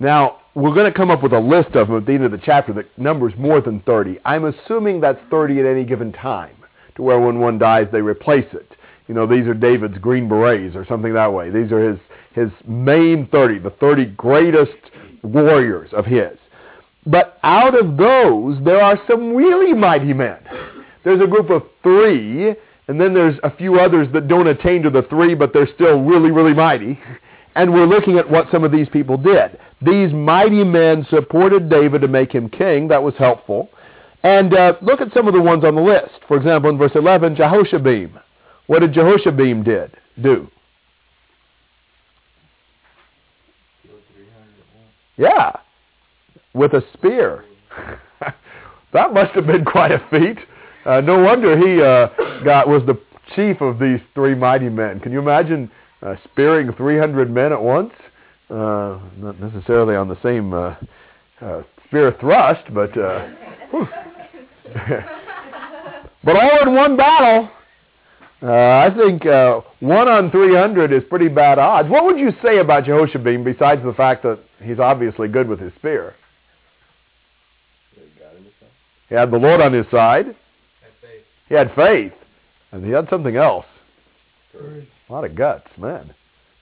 Now, 0.00 0.38
we're 0.54 0.74
going 0.74 0.90
to 0.90 0.96
come 0.96 1.10
up 1.10 1.22
with 1.22 1.32
a 1.32 1.38
list 1.38 1.74
of 1.74 1.88
them 1.88 1.96
at 1.96 2.06
the 2.06 2.12
end 2.12 2.24
of 2.24 2.32
the 2.32 2.38
chapter 2.38 2.72
that 2.74 2.96
numbers 2.98 3.32
more 3.38 3.60
than 3.60 3.80
30. 3.80 4.18
I'm 4.24 4.44
assuming 4.44 5.00
that's 5.00 5.20
30 5.30 5.60
at 5.60 5.66
any 5.66 5.84
given 5.84 6.12
time, 6.12 6.56
to 6.96 7.02
where 7.02 7.20
when 7.20 7.40
one 7.40 7.58
dies, 7.58 7.88
they 7.92 8.00
replace 8.00 8.46
it. 8.52 8.70
You 9.06 9.14
know, 9.14 9.26
these 9.26 9.46
are 9.46 9.54
David's 9.54 9.98
green 9.98 10.28
berets 10.28 10.74
or 10.74 10.86
something 10.86 11.12
that 11.14 11.32
way. 11.32 11.50
These 11.50 11.72
are 11.72 11.90
his, 11.90 11.98
his 12.32 12.50
main 12.66 13.28
30, 13.28 13.58
the 13.58 13.70
30 13.70 14.06
greatest 14.16 14.72
warriors 15.22 15.90
of 15.92 16.06
his. 16.06 16.38
But 17.06 17.38
out 17.42 17.78
of 17.78 17.96
those, 17.98 18.64
there 18.64 18.80
are 18.80 18.98
some 19.08 19.34
really 19.34 19.74
mighty 19.74 20.14
men. 20.14 20.38
There's 21.04 21.20
a 21.20 21.26
group 21.26 21.50
of 21.50 21.64
three, 21.82 22.54
and 22.88 22.98
then 22.98 23.12
there's 23.12 23.38
a 23.42 23.54
few 23.54 23.78
others 23.78 24.08
that 24.14 24.26
don't 24.26 24.46
attain 24.46 24.82
to 24.84 24.90
the 24.90 25.02
three, 25.02 25.34
but 25.34 25.52
they're 25.52 25.68
still 25.74 26.00
really, 26.00 26.30
really 26.30 26.54
mighty. 26.54 26.98
and 27.56 27.72
we're 27.72 27.86
looking 27.86 28.18
at 28.18 28.28
what 28.28 28.46
some 28.50 28.64
of 28.64 28.72
these 28.72 28.88
people 28.88 29.16
did. 29.16 29.58
These 29.82 30.12
mighty 30.12 30.64
men 30.64 31.06
supported 31.10 31.68
David 31.68 32.00
to 32.00 32.08
make 32.08 32.32
him 32.32 32.48
king. 32.48 32.88
That 32.88 33.02
was 33.02 33.14
helpful. 33.18 33.68
And 34.22 34.54
uh, 34.54 34.74
look 34.80 35.02
at 35.02 35.12
some 35.12 35.28
of 35.28 35.34
the 35.34 35.42
ones 35.42 35.64
on 35.64 35.74
the 35.74 35.82
list. 35.82 36.24
For 36.26 36.38
example, 36.38 36.70
in 36.70 36.78
verse 36.78 36.92
11, 36.94 37.36
Jehoshabim. 37.36 38.18
What 38.66 38.80
did 38.80 38.92
Jehoshabim 38.92 39.64
did 39.64 39.96
do? 40.22 40.48
Killed 43.82 44.00
300 44.14 44.28
at 44.36 44.74
once. 44.74 44.92
Yeah, 45.16 45.52
with 46.54 46.72
a 46.72 46.82
spear. 46.94 47.44
that 48.92 49.12
must 49.12 49.32
have 49.32 49.46
been 49.46 49.64
quite 49.64 49.92
a 49.92 49.98
feat. 50.10 50.38
Uh, 50.86 51.00
no 51.00 51.18
wonder 51.20 51.56
he 51.56 51.82
uh, 51.82 52.08
got 52.44 52.68
was 52.68 52.82
the 52.86 52.98
chief 53.34 53.60
of 53.60 53.78
these 53.78 54.00
three 54.14 54.34
mighty 54.34 54.68
men. 54.68 55.00
Can 55.00 55.12
you 55.12 55.18
imagine 55.18 55.70
uh, 56.02 56.14
spearing 56.24 56.72
300 56.72 57.30
men 57.30 57.52
at 57.52 57.62
once? 57.62 57.92
Uh, 58.50 58.98
not 59.16 59.40
necessarily 59.40 59.96
on 59.96 60.08
the 60.08 60.20
same 60.22 60.52
uh, 60.52 60.74
uh, 61.40 61.62
spear 61.86 62.14
thrust, 62.20 62.62
but 62.74 62.96
uh, 62.98 63.26
but 66.24 66.36
all 66.36 66.62
in 66.62 66.74
one 66.74 66.96
battle. 66.96 67.48
Uh, 68.44 68.50
I 68.50 68.94
think 68.94 69.24
uh, 69.24 69.62
one 69.80 70.06
on 70.06 70.30
300 70.30 70.92
is 70.92 71.02
pretty 71.08 71.28
bad 71.28 71.58
odds. 71.58 71.88
What 71.88 72.04
would 72.04 72.18
you 72.18 72.30
say 72.42 72.58
about 72.58 72.84
Jehoshabim 72.84 73.42
besides 73.42 73.82
the 73.82 73.94
fact 73.94 74.22
that 74.24 74.38
he's 74.62 74.78
obviously 74.78 75.28
good 75.28 75.48
with 75.48 75.58
his 75.58 75.72
spear? 75.76 76.14
He 79.08 79.14
had 79.14 79.30
the 79.30 79.38
Lord 79.38 79.62
on 79.62 79.72
his 79.72 79.86
side. 79.90 80.36
He 81.48 81.54
had 81.54 81.74
faith. 81.74 82.12
And 82.72 82.84
he 82.84 82.90
had 82.90 83.08
something 83.08 83.36
else. 83.36 83.64
Courage. 84.52 84.88
A 85.08 85.12
lot 85.12 85.24
of 85.24 85.34
guts, 85.34 85.68
man. 85.78 86.14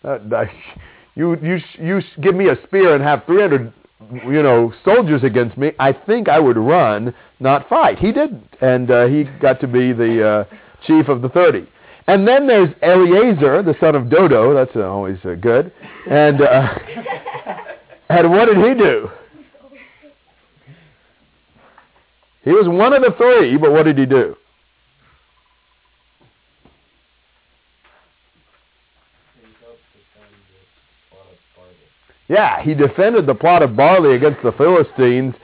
That, 0.05 0.31
that, 0.31 0.49
you, 1.17 1.37
you, 1.43 1.59
you 1.81 2.01
give 2.21 2.37
me 2.37 2.49
a 2.49 2.57
spear 2.65 2.95
and 2.95 3.03
have 3.03 3.25
300, 3.27 3.73
you 4.27 4.43
know, 4.43 4.73
soldiers 4.85 5.25
against 5.25 5.59
me. 5.59 5.73
I 5.81 5.93
think 5.93 6.29
I 6.29 6.39
would 6.39 6.57
run, 6.57 7.13
not 7.41 7.69
fight. 7.69 7.99
He 7.99 8.13
didn't. 8.13 8.49
And 8.61 8.89
uh, 8.89 9.07
he 9.07 9.25
got 9.41 9.61
to 9.63 9.67
be 9.67 9.93
the 9.93 10.29
uh, 10.29 10.57
chief 10.87 11.09
of 11.09 11.23
the 11.23 11.29
30. 11.29 11.67
And 12.07 12.27
then 12.27 12.47
there's 12.47 12.71
Eleazar, 12.83 13.63
the 13.63 13.75
son 13.81 13.95
of 13.95 14.11
Dodo. 14.11 14.55
That's 14.55 14.75
uh, 14.75 14.81
always 14.81 15.19
uh, 15.25 15.35
good. 15.35 15.73
And, 16.11 16.43
uh, 16.43 16.75
and 18.09 18.31
what 18.31 18.47
did 18.47 18.57
he 18.57 18.75
do? 18.75 19.09
He 22.45 22.51
was 22.51 22.67
one 22.69 22.93
of 22.93 23.03
the 23.03 23.15
three, 23.17 23.57
but 23.57 23.71
what 23.71 23.85
did 23.85 23.99
he 23.99 24.07
do? 24.07 24.37
Yeah, 32.29 32.63
he 32.63 32.75
defended 32.75 33.27
the 33.27 33.35
plot 33.35 33.63
of 33.63 33.77
barley 33.77 34.17
against 34.17 34.43
the 34.43 34.53
Philistines, 34.53 35.35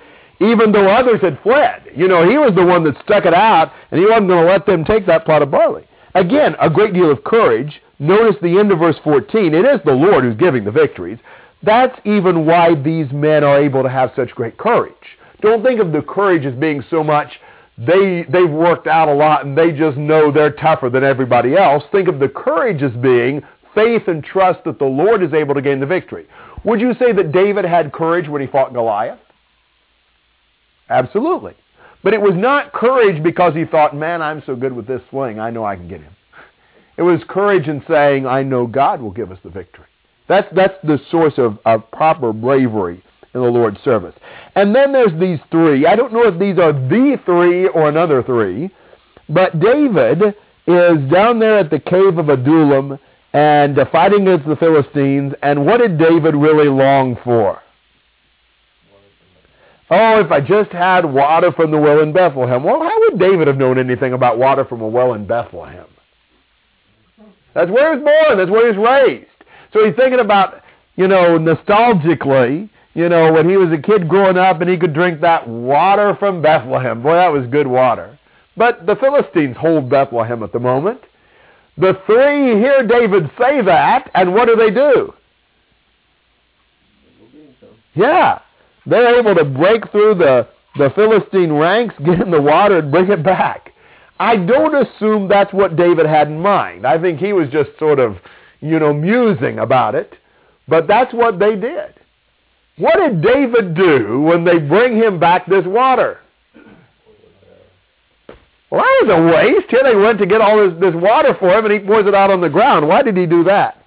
even 0.41 0.73
though 0.73 0.89
others 0.89 1.21
had 1.21 1.41
fled. 1.43 1.83
You 1.95 2.09
know, 2.09 2.29
he 2.29 2.39
was 2.39 2.55
the 2.55 2.65
one 2.65 2.85
that 2.85 2.95
stuck 3.03 3.27
it 3.27 3.35
out, 3.35 3.73
and 3.91 4.01
he 4.01 4.07
wasn't 4.07 4.29
going 4.29 4.47
to 4.47 4.51
let 4.51 4.67
them 4.67 4.85
take 4.85 5.07
that 5.07 5.25
plot 5.25 5.43
of 5.43 5.51
barley. 5.51 5.87
Again, 6.15 6.55
a 6.61 6.71
great 6.71 6.95
deal 6.95 7.11
of 7.11 7.25
courage. 7.25 7.81
Notice 7.99 8.37
the 8.41 8.59
end 8.59 8.73
of 8.73 8.79
verse 8.79 8.97
14. 9.03 9.55
It 9.55 9.65
is 9.65 9.81
the 9.85 9.93
Lord 9.93 10.25
who's 10.25 10.37
giving 10.37 10.65
the 10.65 10.71
victories. 10.71 11.19
That's 11.63 11.99
even 12.05 12.47
why 12.47 12.75
these 12.75 13.11
men 13.13 13.43
are 13.43 13.61
able 13.61 13.83
to 13.83 13.89
have 13.89 14.13
such 14.15 14.31
great 14.31 14.57
courage. 14.59 14.95
Don't 15.41 15.63
think 15.65 15.81
of 15.81 15.93
the 15.93 16.03
courage 16.03 16.47
as 16.47 16.55
being 16.55 16.83
so 16.91 17.03
much 17.03 17.33
they 17.79 18.25
they've 18.29 18.51
worked 18.51 18.89
out 18.89 19.09
a 19.09 19.15
lot 19.15 19.47
and 19.47 19.57
they 19.57 19.71
just 19.71 19.97
know 19.97 20.33
they're 20.33 20.51
tougher 20.53 20.91
than 20.91 21.05
everybody 21.05 21.57
else. 21.57 21.85
Think 21.93 22.09
of 22.09 22.19
the 22.19 22.29
courage 22.29 22.83
as 22.83 22.93
being 23.01 23.43
faith 23.75 24.09
and 24.09 24.25
trust 24.25 24.65
that 24.65 24.79
the 24.79 24.85
Lord 24.85 25.23
is 25.23 25.33
able 25.33 25.55
to 25.55 25.63
gain 25.63 25.79
the 25.79 25.87
victory. 25.87 26.27
Would 26.65 26.81
you 26.81 26.95
say 26.95 27.13
that 27.13 27.31
David 27.31 27.65
had 27.65 27.93
courage 27.93 28.29
when 28.29 28.41
he 28.41 28.49
fought 28.49 28.73
Goliath? 28.73 29.21
Absolutely. 30.91 31.55
But 32.03 32.15
it 32.15 32.21
was 32.21 32.35
not 32.35 32.73
courage 32.73 33.23
because 33.23 33.55
he 33.55 33.65
thought, 33.65 33.95
man, 33.95 34.23
I'm 34.23 34.43
so 34.47 34.55
good 34.55 34.73
with 34.73 34.87
this 34.87 35.03
sling, 35.11 35.41
I 35.41 35.51
know 35.51 35.65
I 35.65 35.77
can 35.77 35.89
get 35.89 36.01
him. 36.01 36.15
It 36.97 37.03
was 37.03 37.21
courage 37.29 37.69
in 37.69 37.83
saying, 37.89 38.27
I 38.27 38.43
know 38.43 38.67
God 38.67 39.01
will 39.01 39.11
give 39.11 39.31
us 39.31 39.39
the 39.43 39.51
victory. 39.51 39.87
That's, 40.29 40.49
that's 40.55 40.75
the 40.85 41.01
source 41.11 41.35
of, 41.39 41.59
of 41.65 41.91
proper 41.91 42.33
bravery 42.33 43.03
in 43.35 43.41
the 43.41 43.49
Lord's 43.49 43.81
service. 43.83 44.15
And 44.55 44.75
then 44.75 44.93
there's 44.93 45.19
these 45.21 45.39
three. 45.51 45.87
I 45.87 45.97
don't 45.97 46.13
know 46.13 46.27
if 46.27 46.39
these 46.39 46.59
are 46.59 46.73
the 46.73 47.21
three 47.25 47.69
or 47.69 47.89
another 47.89 48.23
three, 48.23 48.71
but 49.29 49.59
David 49.61 50.35
is 50.67 51.11
down 51.11 51.39
there 51.39 51.59
at 51.59 51.71
the 51.71 51.79
cave 51.79 52.19
of 52.19 52.29
Adullam 52.29 52.99
and 53.33 53.79
fighting 53.93 54.27
against 54.27 54.49
the 54.49 54.57
Philistines. 54.57 55.35
And 55.43 55.65
what 55.65 55.79
did 55.79 55.99
David 55.99 56.35
really 56.35 56.69
long 56.69 57.17
for? 57.25 57.63
Oh, 59.91 60.21
if 60.21 60.31
I 60.31 60.41
just 60.41 60.71
had 60.71 61.05
water 61.05 61.51
from 61.53 61.71
the 61.71 61.79
well 61.79 62.01
in 62.01 62.13
Bethlehem. 62.13 62.63
Well, 62.63 62.81
how 62.81 63.01
would 63.01 63.19
David 63.19 63.47
have 63.49 63.57
known 63.57 63.79
anything 63.79 64.13
about 64.13 64.39
water 64.39 64.65
from 64.65 64.83
a 64.83 64.89
well 64.89 65.15
in 65.15 65.27
Bethlehem? 65.27 65.87
That's 67.55 67.71
where 67.71 67.95
he 67.95 68.01
was 68.01 68.05
born. 68.05 68.39
That's 68.39 68.51
where 68.51 68.71
he 68.71 68.79
was 68.79 68.89
raised. 68.89 69.27
So 69.73 69.85
he's 69.85 69.97
thinking 69.97 70.21
about, 70.21 70.63
you 70.97 71.09
know, 71.09 71.39
nostalgically, 71.39 72.69
you 72.95 73.09
know, 73.09 73.33
when 73.33 73.49
he 73.49 73.57
was 73.57 73.73
a 73.73 73.81
kid 73.81 74.09
growing 74.09 74.37
up 74.37 74.61
and 74.61 74.69
he 74.69 74.77
could 74.77 74.93
drink 74.93 75.21
that 75.23 75.49
water 75.49 76.17
from 76.19 76.43
Bethlehem. 76.43 77.03
Boy, 77.03 77.15
that 77.15 77.33
was 77.33 77.47
good 77.47 77.67
water. 77.67 78.19
But 78.57 78.87
the 78.87 78.97
Philistines 78.97 79.57
hold 79.57 79.89
Bethlehem 79.89 80.43
at 80.43 80.53
the 80.53 80.59
moment. 80.59 81.01
The 81.79 81.95
three 82.07 82.61
hear 82.61 82.87
David 82.87 83.31
say 83.39 83.63
that, 83.63 84.11
and 84.15 84.35
what 84.35 84.49
do 84.49 84.57
they 84.57 84.71
do? 84.71 85.15
Yeah. 87.95 88.41
They're 88.89 89.19
able 89.19 89.35
to 89.35 89.45
break 89.45 89.91
through 89.91 90.15
the, 90.15 90.49
the 90.77 90.91
Philistine 90.95 91.53
ranks, 91.53 91.95
get 92.05 92.21
in 92.21 92.31
the 92.31 92.41
water, 92.41 92.79
and 92.79 92.91
bring 92.91 93.11
it 93.11 93.23
back. 93.23 93.73
I 94.19 94.37
don't 94.37 94.75
assume 94.75 95.29
that's 95.29 95.53
what 95.53 95.77
David 95.77 96.07
had 96.07 96.29
in 96.29 96.41
mind. 96.41 96.87
I 96.87 97.01
think 97.01 97.21
he 97.21 97.33
was 97.33 97.49
just 97.51 97.71
sort 97.79 98.01
of, 98.01 98.17
you 98.61 98.79
know, 98.79 98.93
musing 98.93 99.59
about 99.59 99.95
it. 99.95 100.15
But 100.67 100.87
that's 100.89 101.13
what 101.15 101.39
they 101.39 101.55
did. 101.55 101.95
What 102.79 102.97
did 102.97 103.23
David 103.23 103.75
do 103.75 104.21
when 104.21 104.45
they 104.45 104.59
bring 104.59 104.97
him 104.97 105.19
back 105.21 105.47
this 105.47 105.65
water? 105.67 106.21
Well, 108.71 108.83
that 108.83 109.07
was 109.07 109.19
a 109.19 109.35
waste. 109.35 109.71
Here 109.71 109.83
they 109.83 109.97
went 109.97 110.19
to 110.19 110.27
get 110.27 110.41
all 110.41 110.59
this, 110.59 110.79
this 110.79 110.95
water 110.95 111.35
for 111.39 111.49
him, 111.51 111.65
and 111.65 111.73
he 111.73 111.81
pours 111.81 112.07
it 112.07 112.15
out 112.15 112.31
on 112.31 112.41
the 112.41 112.51
ground. 112.51 112.87
Why 112.87 113.03
did 113.03 113.17
he 113.17 113.25
do 113.25 113.45
that? 113.45 113.79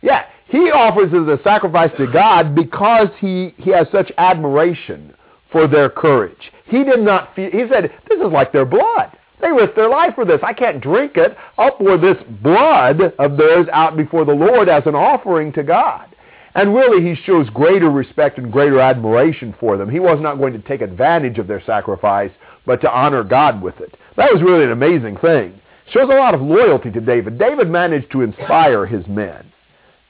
Yeah, 0.00 0.26
he 0.48 0.67
offers 0.78 1.12
as 1.12 1.26
a 1.28 1.42
sacrifice 1.42 1.90
to 1.98 2.06
God 2.06 2.54
because 2.54 3.08
he, 3.18 3.54
he 3.58 3.70
has 3.70 3.86
such 3.90 4.12
admiration 4.16 5.14
for 5.50 5.66
their 5.66 5.90
courage. 5.90 6.52
He 6.66 6.84
did 6.84 7.00
not 7.00 7.34
feel, 7.34 7.50
he 7.50 7.64
said, 7.68 7.92
this 8.08 8.20
is 8.20 8.32
like 8.32 8.52
their 8.52 8.64
blood. 8.64 9.16
They 9.40 9.50
risked 9.50 9.76
their 9.76 9.88
life 9.88 10.14
for 10.14 10.24
this. 10.24 10.40
I 10.42 10.52
can't 10.52 10.80
drink 10.80 11.16
it. 11.16 11.36
I'll 11.56 11.72
pour 11.72 11.96
this 11.96 12.16
blood 12.42 13.00
of 13.18 13.36
theirs 13.36 13.66
out 13.72 13.96
before 13.96 14.24
the 14.24 14.32
Lord 14.32 14.68
as 14.68 14.82
an 14.86 14.94
offering 14.94 15.52
to 15.52 15.62
God. 15.62 16.14
And 16.54 16.74
really, 16.74 17.08
he 17.08 17.14
shows 17.22 17.48
greater 17.50 17.90
respect 17.90 18.38
and 18.38 18.50
greater 18.50 18.80
admiration 18.80 19.54
for 19.60 19.76
them. 19.76 19.88
He 19.88 20.00
was 20.00 20.18
not 20.20 20.38
going 20.38 20.54
to 20.54 20.58
take 20.60 20.80
advantage 20.80 21.38
of 21.38 21.46
their 21.46 21.62
sacrifice, 21.64 22.32
but 22.66 22.80
to 22.80 22.90
honor 22.90 23.22
God 23.22 23.62
with 23.62 23.80
it. 23.80 23.96
That 24.16 24.32
was 24.32 24.42
really 24.42 24.64
an 24.64 24.72
amazing 24.72 25.18
thing. 25.18 25.60
Shows 25.92 26.08
a 26.10 26.16
lot 26.16 26.34
of 26.34 26.42
loyalty 26.42 26.90
to 26.90 27.00
David. 27.00 27.38
David 27.38 27.70
managed 27.70 28.10
to 28.12 28.22
inspire 28.22 28.86
his 28.86 29.06
men. 29.06 29.52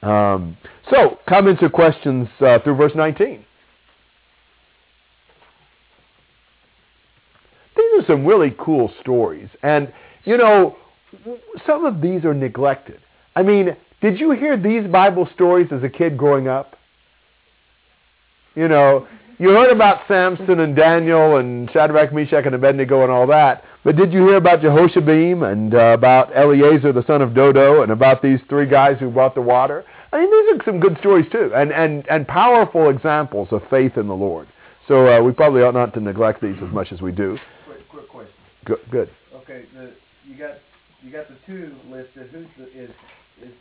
Um, 0.02 0.56
so, 0.90 1.18
comments 1.28 1.62
or 1.62 1.70
questions 1.70 2.28
uh, 2.40 2.58
through 2.60 2.76
verse 2.76 2.92
19? 2.94 3.44
These 7.76 7.84
are 8.02 8.06
some 8.06 8.24
really 8.24 8.54
cool 8.58 8.92
stories. 9.00 9.48
And, 9.62 9.92
you 10.24 10.36
know, 10.36 10.76
some 11.66 11.84
of 11.84 12.00
these 12.00 12.24
are 12.24 12.34
neglected. 12.34 13.00
I 13.34 13.42
mean, 13.42 13.76
did 14.00 14.20
you 14.20 14.32
hear 14.32 14.56
these 14.56 14.86
Bible 14.90 15.28
stories 15.34 15.68
as 15.72 15.82
a 15.82 15.88
kid 15.88 16.16
growing 16.16 16.48
up? 16.48 16.76
You 18.54 18.68
know, 18.68 19.06
you 19.38 19.50
heard 19.50 19.70
about 19.70 20.06
Samson 20.08 20.60
and 20.60 20.74
Daniel 20.74 21.36
and 21.36 21.70
Shadrach, 21.70 22.12
Meshach, 22.12 22.44
and 22.44 22.54
Abednego 22.54 23.02
and 23.02 23.12
all 23.12 23.26
that. 23.28 23.64
But 23.84 23.96
did 23.96 24.12
you 24.12 24.26
hear 24.26 24.36
about 24.36 24.60
Jehoshabim 24.60 25.50
and 25.50 25.74
uh, 25.74 25.94
about 25.94 26.36
Eleazar, 26.36 26.92
the 26.92 27.06
son 27.06 27.22
of 27.22 27.34
Dodo, 27.34 27.82
and 27.82 27.92
about 27.92 28.20
these 28.20 28.40
three 28.48 28.66
guys 28.66 28.96
who 28.98 29.10
brought 29.10 29.34
the 29.34 29.40
water? 29.40 29.84
I 30.12 30.18
mean, 30.18 30.30
these 30.30 30.60
are 30.60 30.64
some 30.64 30.80
good 30.80 30.96
stories 30.98 31.26
too, 31.30 31.52
and, 31.54 31.72
and, 31.72 32.04
and 32.10 32.26
powerful 32.26 32.90
examples 32.90 33.48
of 33.52 33.62
faith 33.70 33.96
in 33.96 34.08
the 34.08 34.14
Lord. 34.14 34.48
So 34.88 35.06
uh, 35.06 35.22
we 35.22 35.32
probably 35.32 35.62
ought 35.62 35.74
not 35.74 35.94
to 35.94 36.00
neglect 36.00 36.40
these 36.40 36.56
as 36.62 36.72
much 36.72 36.92
as 36.92 37.00
we 37.00 37.12
do. 37.12 37.38
Quick, 37.66 37.88
quick 37.88 38.08
question. 38.08 38.34
Good. 38.64 38.78
good. 38.90 39.10
Okay, 39.36 39.66
the 39.74 39.92
you 40.26 40.36
got 40.36 40.56
you 41.02 41.12
got 41.12 41.28
the 41.28 41.36
two 41.46 41.74
listed. 41.88 42.30
Who's 42.32 42.46
the 42.56 42.64
is 42.72 42.90
is 42.90 42.96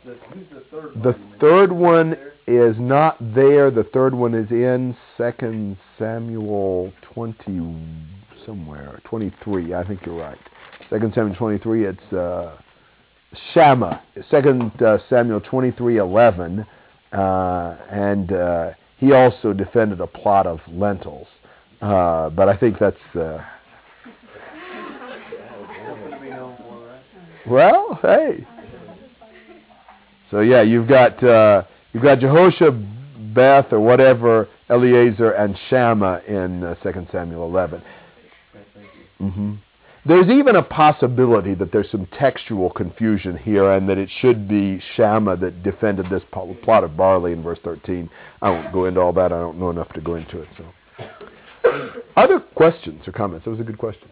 the 0.04 0.16
who's 0.32 0.46
the 0.50 0.62
third 0.70 0.94
one? 0.94 1.02
The 1.02 1.10
you 1.10 1.18
mentioned? 1.18 1.40
third 1.40 1.72
one 1.72 2.10
There? 2.10 2.68
is 2.70 2.76
not 2.78 3.16
there. 3.34 3.70
The 3.70 3.84
third 3.92 4.14
one 4.14 4.34
is 4.34 4.50
in 4.50 4.96
Second 5.16 5.76
Samuel 5.98 6.92
20 7.14 7.36
somewhere. 8.46 9.00
23, 9.04 9.74
I 9.74 9.84
think 9.86 10.00
you're 10.06 10.18
right. 10.18 10.38
2 10.90 11.12
Samuel 11.14 11.34
23, 11.36 11.86
it's 11.86 12.12
uh, 12.12 12.56
Shammah. 13.52 14.02
2 14.30 14.70
uh, 14.84 14.98
Samuel 15.10 15.40
23, 15.40 15.98
11. 15.98 16.66
Uh, 17.12 17.76
and 17.90 18.32
uh, 18.32 18.70
he 18.96 19.12
also 19.12 19.52
defended 19.52 20.00
a 20.00 20.06
plot 20.06 20.46
of 20.46 20.60
lentils. 20.68 21.26
Uh, 21.80 22.30
but 22.30 22.48
I 22.48 22.56
think 22.56 22.78
that's... 22.78 22.96
Uh, 23.14 23.44
well, 27.48 27.98
hey. 28.02 28.46
So 30.30 30.40
yeah, 30.40 30.62
you've 30.62 30.88
got 30.88 31.22
uh, 31.22 31.62
you've 31.92 32.02
got 32.02 32.20
Jehoshaphat, 32.20 33.34
Beth, 33.34 33.72
or 33.72 33.80
whatever, 33.80 34.48
Eleazar, 34.68 35.32
and 35.32 35.56
Shammah 35.68 36.22
in 36.26 36.64
uh, 36.64 36.74
2 36.76 37.06
Samuel 37.10 37.44
11. 37.44 37.82
Mm-hmm. 39.20 39.54
There's 40.06 40.30
even 40.30 40.56
a 40.56 40.62
possibility 40.62 41.54
that 41.54 41.70
there's 41.72 41.90
some 41.90 42.06
textual 42.18 42.70
confusion 42.70 43.36
here 43.36 43.72
and 43.72 43.88
that 43.88 43.98
it 43.98 44.08
should 44.20 44.48
be 44.48 44.80
Shammah 44.96 45.36
that 45.38 45.62
defended 45.62 46.06
this 46.10 46.22
plot 46.32 46.84
of 46.84 46.96
barley 46.96 47.32
in 47.32 47.42
verse 47.42 47.58
13. 47.62 48.08
I 48.40 48.50
won't 48.50 48.72
go 48.72 48.86
into 48.86 49.00
all 49.00 49.12
that. 49.12 49.32
I 49.32 49.38
don't 49.38 49.58
know 49.58 49.70
enough 49.70 49.92
to 49.94 50.00
go 50.00 50.14
into 50.14 50.40
it. 50.40 50.48
So, 50.56 51.90
Other 52.16 52.40
questions 52.40 53.06
or 53.06 53.12
comments? 53.12 53.44
That 53.44 53.50
was 53.50 53.60
a 53.60 53.64
good 53.64 53.76
question. 53.76 54.08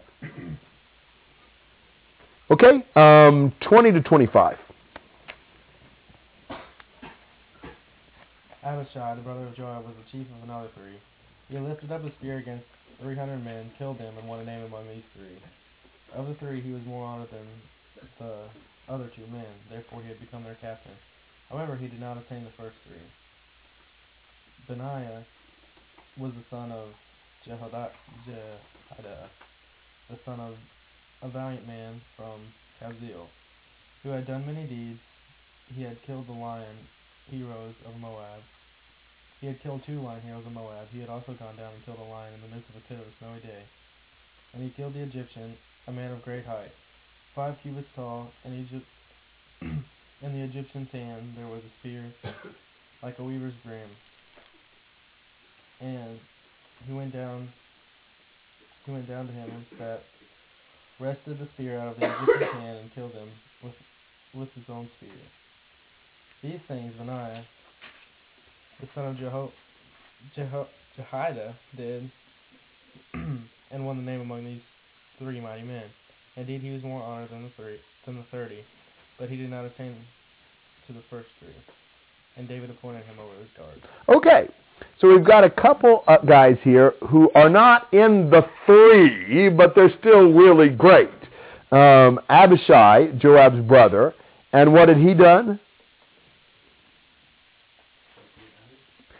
Okay, 2.50 2.84
um, 2.94 3.52
20 3.66 3.92
to 3.92 4.00
25. 4.02 4.58
Abishai, 8.66 9.14
the 9.14 9.22
brother 9.22 9.46
of 9.46 9.54
Joab, 9.54 9.86
was 9.86 9.94
the 9.94 10.10
chief 10.10 10.26
of 10.26 10.42
another 10.42 10.66
three. 10.74 10.98
He 11.48 11.56
lifted 11.56 11.92
up 11.92 12.02
a 12.02 12.10
spear 12.18 12.38
against 12.38 12.66
300 13.00 13.38
men, 13.38 13.70
killed 13.78 13.98
them, 13.98 14.18
and 14.18 14.26
won 14.26 14.40
a 14.40 14.44
name 14.44 14.64
among 14.64 14.88
these 14.88 15.06
three. 15.14 15.38
Of 16.12 16.26
the 16.26 16.34
three, 16.34 16.60
he 16.60 16.72
was 16.72 16.82
more 16.84 17.06
honored 17.06 17.30
than 17.30 17.46
the 18.18 18.48
other 18.88 19.08
two 19.14 19.24
men, 19.30 19.46
therefore 19.70 20.02
he 20.02 20.08
had 20.08 20.18
become 20.18 20.42
their 20.42 20.56
captain. 20.56 20.90
However, 21.48 21.76
he 21.76 21.86
did 21.86 22.00
not 22.00 22.18
attain 22.18 22.42
the 22.42 22.50
first 22.58 22.74
three. 22.84 23.06
Benaiah 24.66 25.24
was 26.18 26.32
the 26.32 26.42
son 26.50 26.72
of 26.72 26.88
Jehoiada, 27.44 27.88
the 30.10 30.18
son 30.24 30.40
of 30.40 30.56
a 31.22 31.28
valiant 31.28 31.68
man 31.68 32.00
from 32.16 32.40
Kabzeel, 32.82 33.28
who 34.02 34.08
had 34.08 34.26
done 34.26 34.44
many 34.44 34.66
deeds. 34.66 34.98
He 35.72 35.82
had 35.84 36.02
killed 36.02 36.26
the 36.26 36.32
lion 36.32 36.76
heroes 37.30 37.74
of 37.86 37.96
Moab. 38.00 38.42
He 39.40 39.46
had 39.46 39.62
killed 39.62 39.82
two 39.84 40.00
lion 40.00 40.22
heroes 40.22 40.46
of 40.46 40.52
Moab. 40.52 40.88
He 40.92 41.00
had 41.00 41.10
also 41.10 41.34
gone 41.34 41.56
down 41.56 41.74
and 41.74 41.84
killed 41.84 41.98
a 41.98 42.10
lion 42.10 42.34
in 42.34 42.40
the 42.40 42.54
midst 42.54 42.70
of 42.70 42.76
a 42.76 42.84
pit 42.88 42.98
of 42.98 43.06
a 43.06 43.16
snowy 43.18 43.40
day. 43.40 43.62
And 44.54 44.62
he 44.62 44.70
killed 44.70 44.94
the 44.94 45.02
Egyptian 45.02 45.56
a 45.86 45.92
man 45.92 46.12
of 46.12 46.22
great 46.22 46.44
height, 46.44 46.72
five 47.34 47.54
cubits 47.62 47.88
tall, 47.94 48.30
and 48.44 48.54
Egypt 48.54 48.86
in 49.60 50.32
the 50.32 50.42
Egyptian's 50.42 50.90
hand 50.90 51.34
there 51.36 51.46
was 51.46 51.62
a 51.62 51.72
spear 51.80 52.12
like 53.02 53.18
a 53.18 53.24
weaver's 53.24 53.54
brim. 53.64 53.88
And 55.80 56.18
he 56.86 56.92
went 56.92 57.12
down 57.12 57.52
he 58.84 58.92
went 58.92 59.08
down 59.08 59.26
to 59.26 59.32
him 59.32 59.50
and 59.50 59.66
sat 59.78 60.02
wrested 60.98 61.38
the 61.38 61.48
spear 61.54 61.78
out 61.78 61.88
of 61.88 62.00
the 62.00 62.06
Egyptian's 62.06 62.52
hand 62.52 62.78
and 62.78 62.94
killed 62.94 63.12
him 63.12 63.28
with 63.62 63.74
with 64.34 64.48
his 64.54 64.64
own 64.68 64.88
spear. 64.96 65.10
These 66.42 66.60
things 66.68 66.94
Benaiah, 66.98 67.44
the 68.80 68.88
son 68.94 69.06
of 69.06 69.16
Jeho- 69.16 69.52
Jeho- 70.36 70.66
Jehoiada, 70.96 71.56
did, 71.76 72.10
and 73.14 73.86
won 73.86 73.96
the 73.96 74.02
name 74.02 74.20
among 74.20 74.44
these 74.44 74.60
three 75.18 75.40
mighty 75.40 75.62
men. 75.62 75.84
Indeed, 76.36 76.60
he 76.60 76.70
was 76.70 76.82
more 76.82 77.02
honored 77.02 77.30
than 77.30 77.44
the 77.44 77.50
three 77.56 77.78
than 78.04 78.16
the 78.16 78.26
thirty, 78.30 78.64
but 79.18 79.28
he 79.28 79.36
did 79.36 79.50
not 79.50 79.64
attain 79.64 79.96
to 80.86 80.92
the 80.92 81.02
first 81.10 81.28
three. 81.40 81.54
And 82.36 82.46
David 82.46 82.70
appointed 82.70 83.04
him 83.04 83.18
over 83.18 83.32
his 83.38 83.48
guard. 83.56 83.82
Okay, 84.08 84.48
so 85.00 85.08
we've 85.08 85.24
got 85.24 85.44
a 85.44 85.50
couple 85.50 86.04
of 86.06 86.26
guys 86.26 86.56
here 86.62 86.94
who 87.08 87.30
are 87.34 87.48
not 87.48 87.92
in 87.92 88.30
the 88.30 88.42
three, 88.66 89.48
but 89.48 89.74
they're 89.74 89.92
still 89.98 90.32
really 90.32 90.68
great. 90.68 91.10
Um, 91.72 92.20
Abishai, 92.28 93.12
Joab's 93.18 93.66
brother, 93.66 94.14
and 94.52 94.72
what 94.72 94.88
had 94.88 94.98
he 94.98 95.14
done? 95.14 95.58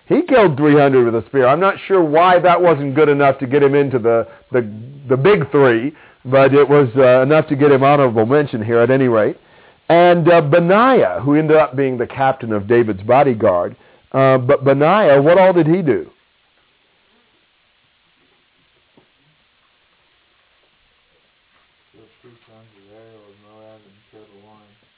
He 0.07 0.23
killed 0.23 0.57
300 0.57 1.05
with 1.05 1.25
a 1.25 1.27
spear. 1.29 1.49
I'm 1.49 1.61
not 1.61 1.75
sure 1.87 2.03
why 2.03 2.39
that 2.39 2.61
wasn't 2.61 2.95
good 2.95 3.09
enough 3.09 3.39
to 3.41 3.47
get 3.47 3.63
him 3.63 3.75
into 3.75 3.99
the, 3.99 4.29
the, 4.53 4.63
the 5.09 5.17
big 5.17 5.51
three, 5.51 5.95
but 6.25 6.55
it 6.55 6.69
was 6.69 6.89
uh, 6.97 7.23
enough 7.23 7.49
to 7.49 7.57
get 7.57 7.73
him 7.73 7.83
honorable 7.83 8.25
mention 8.25 8.65
here 8.65 8.79
at 8.79 8.91
any 8.91 9.09
rate. 9.09 9.37
And 9.89 10.29
uh, 10.31 10.43
Benaiah, 10.43 11.21
who 11.23 11.35
ended 11.35 11.57
up 11.57 11.77
being 11.77 11.99
the 11.99 12.07
captain 12.07 12.53
of 12.53 12.69
David's 12.69 13.03
bodyguard. 13.03 13.77
Uh, 14.13 14.39
but 14.39 14.65
Benaiah, 14.65 15.21
what 15.21 15.39
all 15.39 15.53
did 15.53 15.67
he 15.67 15.83
do? 15.83 16.11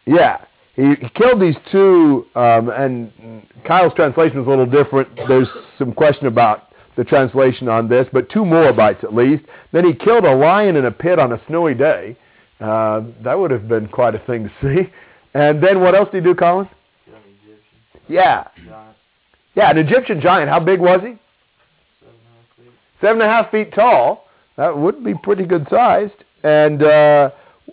Yeah, 0.06 0.42
he, 0.78 0.94
he 0.94 1.08
killed 1.16 1.42
these 1.42 1.56
two, 1.72 2.24
um, 2.36 2.70
and 2.70 3.42
Kyle's 3.66 3.92
translation 3.94 4.40
is 4.40 4.46
a 4.46 4.50
little 4.50 4.64
different. 4.64 5.08
There's 5.26 5.48
some 5.76 5.92
question 5.92 6.28
about 6.28 6.68
the 6.96 7.02
translation 7.02 7.68
on 7.68 7.88
this, 7.88 8.06
but 8.12 8.30
two 8.30 8.44
Moabites 8.44 9.02
at 9.02 9.12
least. 9.12 9.44
Then 9.72 9.84
he 9.84 9.92
killed 9.92 10.24
a 10.24 10.34
lion 10.34 10.76
in 10.76 10.84
a 10.84 10.92
pit 10.92 11.18
on 11.18 11.32
a 11.32 11.40
snowy 11.48 11.74
day. 11.74 12.16
Uh, 12.60 13.02
that 13.24 13.36
would 13.36 13.50
have 13.50 13.66
been 13.66 13.88
quite 13.88 14.14
a 14.14 14.20
thing 14.20 14.44
to 14.44 14.50
see. 14.62 14.88
And 15.34 15.60
then 15.62 15.80
what 15.80 15.96
else 15.96 16.08
did 16.12 16.24
he 16.24 16.30
do, 16.30 16.34
Colin? 16.36 16.68
Yeah. 18.08 18.48
Yeah, 19.56 19.70
an 19.70 19.78
Egyptian 19.78 20.20
giant. 20.20 20.48
How 20.48 20.60
big 20.60 20.78
was 20.78 21.00
he? 21.02 21.18
Seven 23.00 23.20
and 23.20 23.30
a 23.30 23.34
half 23.34 23.50
feet 23.50 23.74
tall. 23.74 24.28
That 24.56 24.76
would 24.76 25.04
be 25.04 25.14
pretty 25.14 25.44
good 25.44 25.66
sized. 25.70 26.14
And 26.44 26.84
uh, 26.84 27.30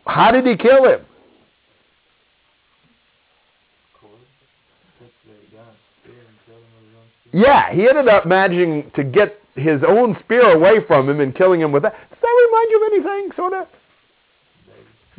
how 0.08 0.32
did 0.32 0.46
he 0.46 0.58
kill 0.58 0.86
him? 0.86 1.02
Yeah, 7.36 7.74
he 7.74 7.86
ended 7.86 8.08
up 8.08 8.26
managing 8.26 8.90
to 8.96 9.04
get 9.04 9.42
his 9.56 9.82
own 9.86 10.16
spear 10.22 10.56
away 10.56 10.76
from 10.88 11.10
him 11.10 11.20
and 11.20 11.36
killing 11.36 11.60
him 11.60 11.74
with 11.74 11.84
that. 11.84 11.94
Does 12.10 12.20
that 12.22 12.48
remind 12.48 12.72
you 12.72 12.78
of 12.78 12.94
anything, 12.94 13.32
sort 13.36 13.54
of? 13.54 13.68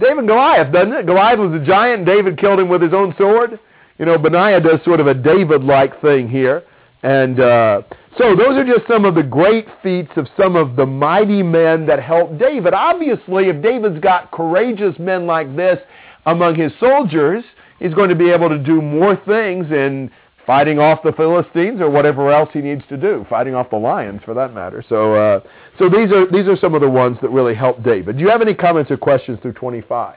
David 0.01 0.19
and 0.21 0.29
Goliath, 0.29 0.73
doesn't 0.73 0.95
it? 0.95 1.05
Goliath 1.05 1.39
was 1.39 1.61
a 1.61 1.63
giant, 1.63 1.99
and 1.99 2.07
David 2.07 2.39
killed 2.39 2.59
him 2.59 2.71
with 2.71 2.81
his 2.81 2.95
own 2.95 3.15
sword. 3.19 3.61
You 3.99 4.07
know, 4.07 4.17
Benaiah 4.17 4.63
does 4.63 4.83
sort 4.83 5.01
of 5.01 5.09
a 5.09 5.13
David-like 5.13 6.01
thing 6.01 6.27
here. 6.27 6.65
And 7.03 7.39
uh, 7.39 7.83
so 8.17 8.35
those 8.35 8.57
are 8.57 8.65
just 8.65 8.89
some 8.89 9.05
of 9.05 9.15
the 9.15 9.23
great 9.23 9.67
feats 9.83 10.13
of 10.17 10.27
some 10.39 10.57
of 10.57 10.75
the 10.75 10.87
mighty 10.87 11.43
men 11.43 11.85
that 11.85 12.03
helped 12.03 12.39
David. 12.39 12.73
Obviously, 12.73 13.51
if 13.51 13.63
David's 13.63 14.01
got 14.01 14.31
courageous 14.31 14.99
men 14.99 15.27
like 15.27 15.55
this 15.55 15.79
among 16.25 16.55
his 16.55 16.73
soldiers, 16.81 17.45
he's 17.79 17.93
going 17.93 18.09
to 18.09 18.17
be 18.17 18.31
able 18.31 18.49
to 18.49 18.59
do 18.59 18.81
more 18.81 19.17
things 19.27 19.67
in 19.71 20.11
fighting 20.47 20.79
off 20.79 21.03
the 21.03 21.13
Philistines 21.13 21.81
or 21.81 21.91
whatever 21.91 22.33
else 22.33 22.49
he 22.53 22.61
needs 22.61 22.83
to 22.89 22.97
do, 22.97 23.27
fighting 23.29 23.55
off 23.55 23.69
the 23.71 23.77
lions 23.77 24.21
for 24.25 24.35
that 24.35 24.55
matter. 24.55 24.85
So, 24.89 25.15
uh, 25.15 25.41
so 25.79 25.89
these 25.89 26.11
are 26.13 26.31
these 26.31 26.47
are 26.47 26.57
some 26.57 26.75
of 26.75 26.81
the 26.81 26.89
ones 26.89 27.19
that 27.23 27.31
really 27.31 27.55
helped 27.55 27.83
David. 27.83 28.17
Do 28.17 28.23
you 28.23 28.31
have 28.31 28.41
any 28.43 28.55
comments 28.55 28.91
or 28.91 28.97
questions 28.97 29.39
through 29.43 29.55
25? 29.55 30.17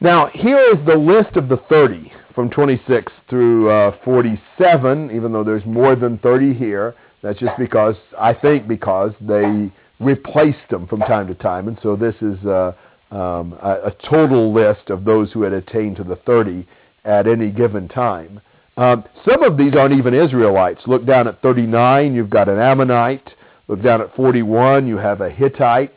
Now, 0.00 0.28
here 0.32 0.60
is 0.60 0.78
the 0.86 0.94
list 0.94 1.36
of 1.36 1.48
the 1.48 1.56
30 1.68 2.12
from 2.32 2.50
26 2.50 3.12
through 3.28 3.68
uh, 3.68 3.96
47, 4.04 5.10
even 5.10 5.32
though 5.32 5.42
there's 5.42 5.66
more 5.66 5.96
than 5.96 6.18
30 6.18 6.54
here. 6.54 6.94
That's 7.20 7.40
just 7.40 7.58
because, 7.58 7.96
I 8.16 8.32
think 8.32 8.68
because 8.68 9.10
they 9.20 9.72
replaced 9.98 10.70
them 10.70 10.86
from 10.86 11.00
time 11.00 11.26
to 11.26 11.34
time. 11.34 11.66
And 11.66 11.76
so 11.82 11.96
this 11.96 12.14
is 12.22 12.38
uh, 12.46 12.74
um, 13.10 13.54
a, 13.62 13.86
a, 13.86 13.96
total 14.08 14.52
list 14.52 14.90
of 14.90 15.04
those 15.04 15.32
who 15.32 15.42
had 15.42 15.52
attained 15.52 15.96
to 15.96 16.04
the 16.04 16.16
30 16.16 16.66
at 17.04 17.26
any 17.26 17.50
given 17.50 17.88
time. 17.88 18.40
Um, 18.76 19.04
some 19.24 19.42
of 19.42 19.56
these 19.56 19.74
aren't 19.74 19.98
even 19.98 20.14
Israelites. 20.14 20.82
Look 20.86 21.06
down 21.06 21.26
at 21.26 21.40
39, 21.40 22.14
you've 22.14 22.30
got 22.30 22.48
an 22.48 22.58
Ammonite. 22.58 23.30
Look 23.66 23.82
down 23.82 24.00
at 24.00 24.14
41, 24.14 24.86
you 24.86 24.96
have 24.98 25.20
a 25.20 25.30
Hittite. 25.30 25.94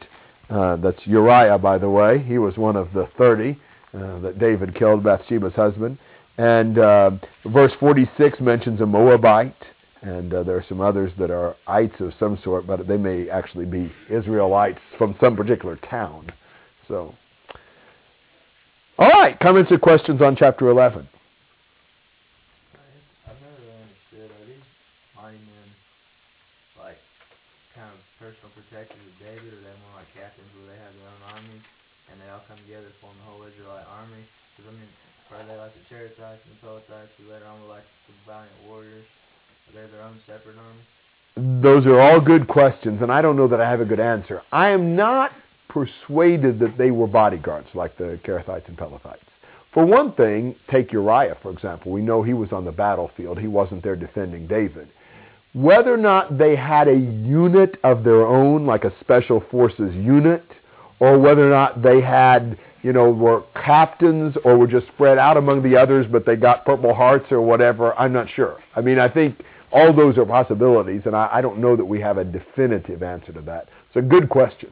Uh, 0.50 0.78
that's 0.78 1.00
Uriah, 1.06 1.58
by 1.58 1.78
the 1.78 1.90
way. 1.90 2.20
He 2.20 2.38
was 2.38 2.58
one 2.58 2.76
of 2.76 2.92
the 2.94 3.08
30 3.18 3.58
uh, 3.94 4.20
that 4.20 4.40
David 4.40 4.74
killed, 4.74 5.04
Bathsheba's 5.04 5.54
husband. 5.54 5.98
And 6.38 6.80
uh, 6.80 7.12
verse 7.46 7.72
46 7.80 8.40
mentions 8.40 8.82
a 8.82 8.86
Moabite. 8.86 9.56
And 10.02 10.34
uh, 10.34 10.44
there 10.44 10.58
are 10.58 10.66
some 10.68 10.82
others 10.82 11.12
that 11.20 11.30
are 11.30 11.56
ites 11.68 11.96
of 12.00 12.14
some 12.20 12.40
sort, 12.44 12.66
but 12.66 12.88
they 12.88 12.98
may 12.98 13.30
actually 13.30 13.66
be 13.66 13.92
Israelites 14.10 14.80
from 14.98 15.16
some 15.22 15.36
particular 15.36 15.76
town. 15.76 16.32
So, 16.92 17.16
all 19.00 19.08
right, 19.08 19.40
comments 19.40 19.72
or 19.72 19.80
questions 19.80 20.20
on 20.20 20.36
chapter 20.36 20.68
11? 20.68 21.08
I've 23.24 23.40
never 23.40 23.64
really 23.64 23.80
understood 23.80 24.28
men 25.24 25.72
like 26.76 27.00
kind 27.80 27.88
of 27.96 28.00
personal 28.20 28.52
protectors 28.52 29.00
of 29.00 29.16
David, 29.24 29.56
or 29.56 29.64
they 29.64 29.72
more 29.88 30.04
like 30.04 30.12
captains 30.12 30.52
where 30.52 30.68
they 30.68 30.76
have 30.84 30.92
their 31.00 31.08
own 31.08 31.24
armies 31.32 31.64
and 32.12 32.20
they 32.20 32.28
all 32.28 32.44
come 32.52 32.60
together 32.68 32.92
to 32.92 32.98
form 33.00 33.16
the 33.24 33.28
whole 33.32 33.40
Israelite 33.48 33.88
army? 33.88 34.28
Because 34.52 34.68
I 34.68 34.76
mean, 34.76 34.92
are 35.32 35.48
they 35.48 35.56
like 35.56 35.72
the 35.72 35.88
Cherethites 35.88 36.44
and 36.44 36.52
the 36.52 36.60
Pelethites 36.60 37.16
who 37.16 37.32
later 37.32 37.48
on 37.48 37.64
were 37.64 37.72
like 37.72 37.88
the 38.12 38.20
valiant 38.28 38.52
warriors? 38.68 39.08
Are 39.72 39.80
they 39.80 39.88
their 39.96 40.04
own 40.04 40.20
separate 40.28 40.60
army? 40.60 40.84
Those 41.64 41.88
are 41.88 42.04
all 42.04 42.20
good 42.20 42.52
questions, 42.52 43.00
and 43.00 43.08
I 43.08 43.24
don't 43.24 43.40
know 43.40 43.48
that 43.48 43.64
I 43.64 43.70
have 43.72 43.80
a 43.80 43.88
good 43.88 44.04
answer. 44.04 44.44
I 44.52 44.76
am 44.76 45.00
not 45.00 45.32
persuaded 45.72 46.60
that 46.60 46.78
they 46.78 46.92
were 46.92 47.08
bodyguards 47.08 47.68
like 47.74 47.98
the 47.98 48.20
Kerethites 48.26 48.68
and 48.68 48.78
Pelethites. 48.78 49.20
For 49.74 49.86
one 49.86 50.14
thing, 50.14 50.56
take 50.70 50.92
Uriah, 50.92 51.38
for 51.42 51.50
example. 51.52 51.94
We 51.94 52.02
know 52.02 52.22
he 52.22 52.34
was 52.34 52.52
on 52.52 52.66
the 52.66 52.74
battlefield. 52.74 53.40
He 53.40 53.48
wasn't 53.48 53.84
there 53.84 53.96
defending 53.96 54.48
David. 54.48 54.90
Whether 55.54 55.94
or 55.94 55.98
not 55.98 56.38
they 56.38 56.56
had 56.56 56.88
a 56.90 56.96
unit 56.96 57.78
of 57.84 58.04
their 58.04 58.26
own, 58.26 58.66
like 58.66 58.84
a 58.84 58.94
special 59.00 59.44
forces 59.50 59.96
unit, 59.96 60.44
or 61.00 61.18
whether 61.18 61.48
or 61.48 61.50
not 61.50 61.82
they 61.82 62.02
had, 62.02 62.58
you 62.84 62.92
know, 62.92 63.10
were 63.10 63.44
captains 63.56 64.36
or 64.44 64.58
were 64.58 64.68
just 64.68 64.88
spread 64.88 65.18
out 65.18 65.38
among 65.38 65.64
the 65.64 65.78
others, 65.78 66.06
but 66.12 66.26
they 66.26 66.36
got 66.36 66.66
Purple 66.66 66.94
Hearts 66.94 67.32
or 67.32 67.42
whatever, 67.42 67.98
I'm 67.98 68.14
not 68.14 68.28
sure. 68.36 68.60
I 68.76 68.82
mean, 68.82 69.00
I 69.00 69.08
think 69.08 69.42
all 69.72 69.94
those 69.94 70.18
are 70.18 70.26
possibilities, 70.26 71.04
and 71.06 71.16
I, 71.16 71.30
I 71.32 71.42
don't 71.42 71.60
know 71.60 71.78
that 71.78 71.86
we 71.86 72.02
have 72.02 72.18
a 72.18 72.26
definitive 72.26 73.04
answer 73.04 73.32
to 73.32 73.42
that. 73.42 73.70
It's 73.88 73.96
a 73.96 74.02
good 74.02 74.28
question. 74.30 74.70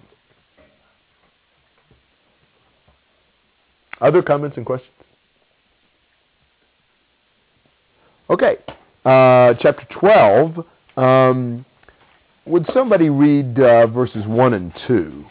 Other 4.01 4.21
comments 4.21 4.57
and 4.57 4.65
questions? 4.65 4.93
Okay, 8.29 8.57
uh, 9.05 9.53
chapter 9.59 9.85
12. 9.99 10.65
Um, 10.95 11.65
would 12.45 12.65
somebody 12.73 13.09
read 13.09 13.59
uh, 13.59 13.87
verses 13.87 14.23
1 14.25 14.53
and 14.53 14.71
2? 14.87 15.25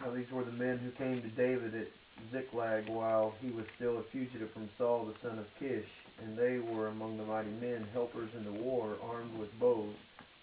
Now 0.00 0.14
these 0.14 0.26
were 0.32 0.44
the 0.44 0.52
men 0.52 0.78
who 0.78 0.90
came 0.92 1.22
to 1.22 1.28
David 1.28 1.74
at 1.74 1.86
Ziklag 2.32 2.88
while 2.88 3.34
he 3.40 3.50
was 3.50 3.64
still 3.76 3.98
a 3.98 4.02
fugitive 4.10 4.50
from 4.52 4.68
Saul 4.76 5.06
the 5.06 5.14
son 5.28 5.38
of 5.38 5.46
Kish, 5.58 5.86
and 6.22 6.36
they 6.36 6.58
were 6.58 6.88
among 6.88 7.16
the 7.16 7.24
mighty 7.24 7.50
men, 7.60 7.86
helpers 7.92 8.30
in 8.36 8.44
the 8.44 8.60
war, 8.60 8.96
armed 9.02 9.38
with 9.38 9.48
bows, 9.60 9.94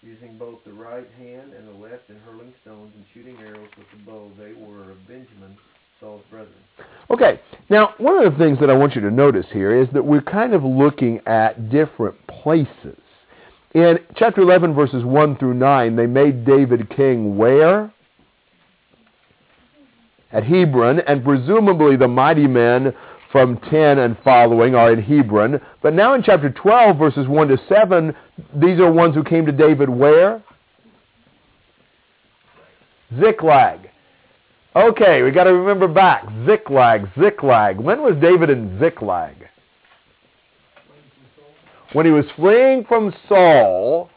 using 0.06 0.38
both 0.38 0.58
the 0.64 0.72
right 0.72 1.08
hand 1.18 1.52
and 1.52 1.66
the 1.66 1.72
left 1.72 2.08
in 2.08 2.16
hurling 2.20 2.52
stones 2.62 2.92
and 2.94 3.04
shooting 3.12 3.36
arrows 3.40 3.68
with 3.76 3.86
the 3.90 4.04
bow. 4.04 4.30
They 4.38 4.52
were 4.52 4.92
of 4.92 4.98
Benjamin, 5.08 5.56
Saul's 6.00 6.22
brethren. 6.30 6.54
Okay, 7.10 7.40
now 7.70 7.94
one 7.98 8.24
of 8.24 8.32
the 8.32 8.38
things 8.38 8.58
that 8.60 8.70
I 8.70 8.74
want 8.74 8.94
you 8.94 9.00
to 9.00 9.10
notice 9.10 9.46
here 9.52 9.74
is 9.74 9.88
that 9.94 10.04
we're 10.04 10.22
kind 10.22 10.54
of 10.54 10.62
looking 10.62 11.20
at 11.26 11.70
different 11.70 12.14
places. 12.28 12.98
In 13.74 13.98
chapter 14.14 14.42
11, 14.42 14.74
verses 14.74 15.04
1 15.04 15.38
through 15.38 15.54
9, 15.54 15.96
they 15.96 16.06
made 16.06 16.46
David 16.46 16.88
king 16.94 17.36
where? 17.36 17.92
At 20.30 20.44
Hebron, 20.44 21.00
and 21.00 21.24
presumably 21.24 21.96
the 21.96 22.08
mighty 22.08 22.46
men 22.46 22.94
from 23.36 23.58
10 23.68 23.98
and 23.98 24.16
following 24.24 24.74
are 24.74 24.94
in 24.94 25.02
Hebron. 25.02 25.60
But 25.82 25.92
now 25.92 26.14
in 26.14 26.22
chapter 26.22 26.48
12, 26.48 26.96
verses 26.96 27.28
1 27.28 27.48
to 27.48 27.58
7, 27.68 28.16
these 28.54 28.80
are 28.80 28.90
ones 28.90 29.14
who 29.14 29.22
came 29.22 29.44
to 29.44 29.52
David 29.52 29.90
where? 29.90 30.42
Ziklag. 33.20 33.90
Okay, 34.74 35.20
we 35.20 35.32
got 35.32 35.44
to 35.44 35.52
remember 35.52 35.86
back. 35.86 36.24
Ziklag, 36.46 37.10
Ziklag. 37.20 37.78
When 37.78 38.00
was 38.00 38.14
David 38.22 38.48
in 38.48 38.78
Ziklag? 38.80 39.34
When 41.92 42.06
he 42.06 42.12
was 42.12 42.24
fleeing 42.36 42.86
from 42.86 43.14
Saul, 43.28 44.08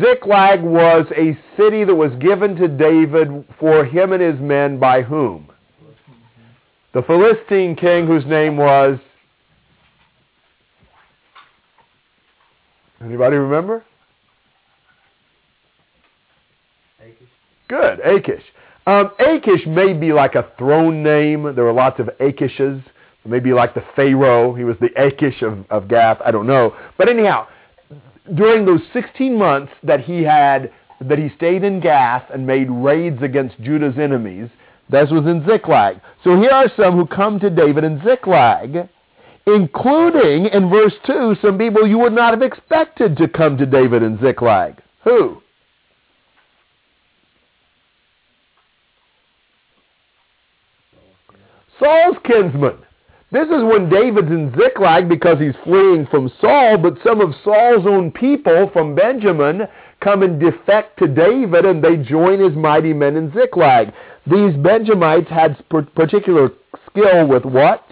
Ziklag 0.00 0.60
was 0.64 1.06
a 1.16 1.38
city 1.56 1.84
that 1.84 1.94
was 1.94 2.10
given 2.18 2.56
to 2.56 2.66
David 2.66 3.44
for 3.60 3.84
him 3.84 4.12
and 4.12 4.20
his 4.20 4.40
men 4.40 4.80
by 4.80 5.02
whom? 5.02 5.48
The 6.94 7.02
Philistine 7.02 7.74
king 7.74 8.06
whose 8.06 8.24
name 8.24 8.56
was 8.56 8.98
Anybody 13.04 13.36
remember? 13.36 13.84
Achish? 17.00 17.28
Good, 17.68 18.00
Achish. 18.00 18.42
Um, 18.86 19.10
Achish 19.18 19.66
may 19.66 19.92
be 19.92 20.12
like 20.12 20.34
a 20.36 20.50
throne 20.56 21.02
name. 21.02 21.54
There 21.54 21.64
were 21.64 21.72
lots 21.72 22.00
of 22.00 22.08
Achishes. 22.20 22.82
Maybe 23.26 23.52
like 23.52 23.74
the 23.74 23.84
Pharaoh. 23.94 24.54
He 24.54 24.64
was 24.64 24.76
the 24.80 24.88
Achish 24.96 25.42
of, 25.42 25.64
of 25.70 25.88
Gath. 25.88 26.18
I 26.24 26.30
don't 26.30 26.46
know. 26.46 26.74
But 26.96 27.08
anyhow, 27.08 27.46
during 28.34 28.64
those 28.64 28.80
16 28.92 29.36
months 29.36 29.72
that 29.82 30.00
he 30.00 30.22
had, 30.22 30.72
that 31.00 31.18
he 31.18 31.30
stayed 31.36 31.64
in 31.64 31.80
Gath 31.80 32.24
and 32.32 32.46
made 32.46 32.70
raids 32.70 33.22
against 33.22 33.60
Judah's 33.60 33.98
enemies, 33.98 34.48
that 34.90 35.10
was 35.10 35.26
in 35.26 35.44
Ziklag. 35.46 36.00
So 36.22 36.36
here 36.36 36.50
are 36.50 36.70
some 36.76 36.94
who 36.94 37.06
come 37.06 37.40
to 37.40 37.50
David 37.50 37.84
in 37.84 38.02
Ziklag, 38.04 38.88
including, 39.46 40.46
in 40.46 40.70
verse 40.70 40.94
2, 41.06 41.36
some 41.42 41.58
people 41.58 41.86
you 41.86 41.98
would 41.98 42.12
not 42.12 42.32
have 42.32 42.42
expected 42.42 43.16
to 43.16 43.28
come 43.28 43.56
to 43.58 43.66
David 43.66 44.02
in 44.02 44.18
Ziklag. 44.20 44.80
Who? 45.04 45.42
Saul's 51.78 52.16
kinsman. 52.24 52.78
This 53.32 53.48
is 53.48 53.64
when 53.64 53.88
David's 53.88 54.30
in 54.30 54.54
Ziklag 54.56 55.08
because 55.08 55.40
he's 55.40 55.56
fleeing 55.64 56.06
from 56.06 56.30
Saul, 56.40 56.78
but 56.78 56.94
some 57.04 57.20
of 57.20 57.34
Saul's 57.42 57.84
own 57.84 58.12
people 58.12 58.70
from 58.72 58.94
Benjamin 58.94 59.62
come 60.00 60.22
and 60.22 60.38
defect 60.38 60.98
to 61.00 61.08
David 61.08 61.64
and 61.64 61.82
they 61.82 61.96
join 61.96 62.38
his 62.38 62.56
mighty 62.56 62.92
men 62.92 63.16
in 63.16 63.32
Ziklag. 63.32 63.92
These 64.26 64.56
Benjamites 64.56 65.28
had 65.28 65.62
particular 65.94 66.50
skill 66.90 67.26
with 67.26 67.44
what? 67.44 67.84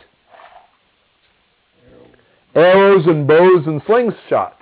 Arrows 2.55 3.07
and 3.07 3.27
bows 3.27 3.67
and 3.67 3.83
slingshots. 3.83 4.55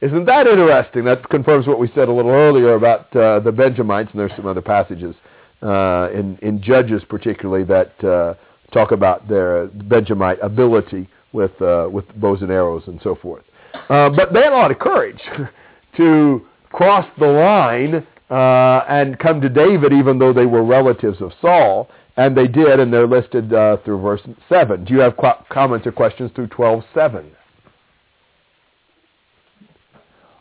Isn't 0.00 0.26
that 0.26 0.46
interesting? 0.46 1.04
That 1.04 1.28
confirms 1.30 1.66
what 1.66 1.78
we 1.78 1.88
said 1.94 2.08
a 2.08 2.12
little 2.12 2.30
earlier 2.30 2.74
about 2.74 3.14
uh, 3.16 3.40
the 3.40 3.52
Benjamites, 3.52 4.10
and 4.12 4.20
there's 4.20 4.32
some 4.36 4.46
other 4.46 4.60
passages 4.60 5.14
uh, 5.62 6.08
in, 6.12 6.38
in 6.42 6.60
Judges 6.60 7.02
particularly 7.08 7.64
that 7.64 8.04
uh, 8.04 8.34
talk 8.72 8.92
about 8.92 9.28
their 9.28 9.68
Benjamite 9.68 10.38
ability 10.42 11.08
with, 11.32 11.60
uh, 11.62 11.88
with 11.90 12.04
bows 12.16 12.42
and 12.42 12.50
arrows 12.50 12.82
and 12.86 13.00
so 13.02 13.14
forth. 13.14 13.44
Uh, 13.88 14.10
but 14.10 14.32
they 14.32 14.40
had 14.40 14.52
a 14.52 14.56
lot 14.56 14.70
of 14.70 14.78
courage 14.78 15.20
to 15.96 16.46
cross 16.72 17.06
the 17.18 17.26
line 17.26 18.06
uh, 18.30 18.84
and 18.88 19.18
come 19.18 19.40
to 19.40 19.48
David 19.48 19.92
even 19.92 20.18
though 20.18 20.32
they 20.32 20.46
were 20.46 20.64
relatives 20.64 21.20
of 21.20 21.32
Saul. 21.40 21.88
And 22.18 22.34
they 22.34 22.48
did, 22.48 22.80
and 22.80 22.90
they're 22.90 23.06
listed 23.06 23.52
uh, 23.52 23.76
through 23.84 24.00
verse 24.00 24.22
7. 24.48 24.84
Do 24.86 24.94
you 24.94 25.00
have 25.00 25.18
qu- 25.18 25.44
comments 25.50 25.86
or 25.86 25.92
questions 25.92 26.30
through 26.34 26.46
12.7? 26.46 27.30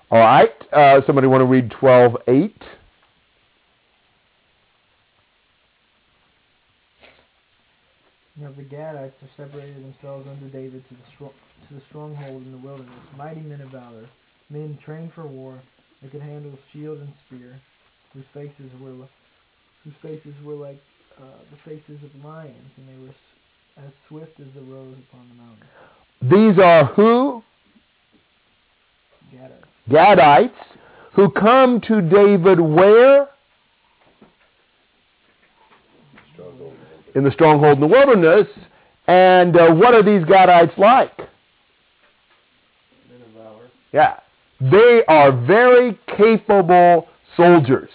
All 0.09 0.19
right. 0.19 0.53
Uh, 0.71 1.01
somebody 1.05 1.27
want 1.27 1.41
to 1.41 1.45
read 1.45 1.69
12.8? 1.71 2.53
Now 8.37 8.51
the 8.55 8.63
Gadites 8.63 9.13
have 9.21 9.29
separated 9.35 9.83
themselves 9.83 10.27
under 10.29 10.47
David 10.49 10.83
to 10.89 10.95
the, 10.95 11.01
stro- 11.17 11.33
to 11.67 11.73
the 11.73 11.81
stronghold 11.89 12.43
in 12.43 12.51
the 12.51 12.57
wilderness, 12.57 12.93
mighty 13.17 13.41
men 13.41 13.61
of 13.61 13.69
valor, 13.69 14.07
men 14.49 14.77
trained 14.83 15.11
for 15.13 15.25
war, 15.25 15.61
that 16.01 16.11
could 16.11 16.21
handle 16.21 16.57
shield 16.71 16.99
and 16.99 17.13
spear, 17.25 17.59
whose 18.15 18.25
faces 18.33 18.71
were 18.81 18.93
whose 19.83 19.93
faces 20.01 20.33
were 20.43 20.55
like 20.55 20.79
uh, 21.19 21.23
the 21.51 21.57
faces 21.69 22.01
of 22.03 22.23
lions, 22.23 22.71
and 22.77 22.87
they 22.87 22.97
were 23.05 23.13
as 23.85 23.91
swift 24.07 24.39
as 24.39 24.47
the 24.55 24.61
roes 24.61 24.95
upon 25.09 25.27
the 25.29 25.35
mountain. 25.35 25.67
These 26.21 26.57
are 26.63 26.85
who? 26.85 27.43
Gadites. 29.33 29.65
Gadites, 29.89 30.51
who 31.13 31.29
come 31.29 31.81
to 31.81 32.01
David 32.01 32.59
where? 32.59 33.27
In 37.15 37.23
the 37.23 37.31
stronghold 37.31 37.75
in 37.75 37.81
the 37.81 37.87
wilderness. 37.87 38.47
And 39.07 39.55
uh, 39.55 39.73
what 39.73 39.93
are 39.93 40.03
these 40.03 40.25
Gadites 40.25 40.77
like? 40.77 41.17
Men 41.17 41.27
of 43.21 43.29
valor. 43.33 43.69
Yeah. 43.93 44.19
They 44.59 45.03
are 45.07 45.31
very 45.31 45.97
capable 46.17 47.07
soldiers. 47.37 47.89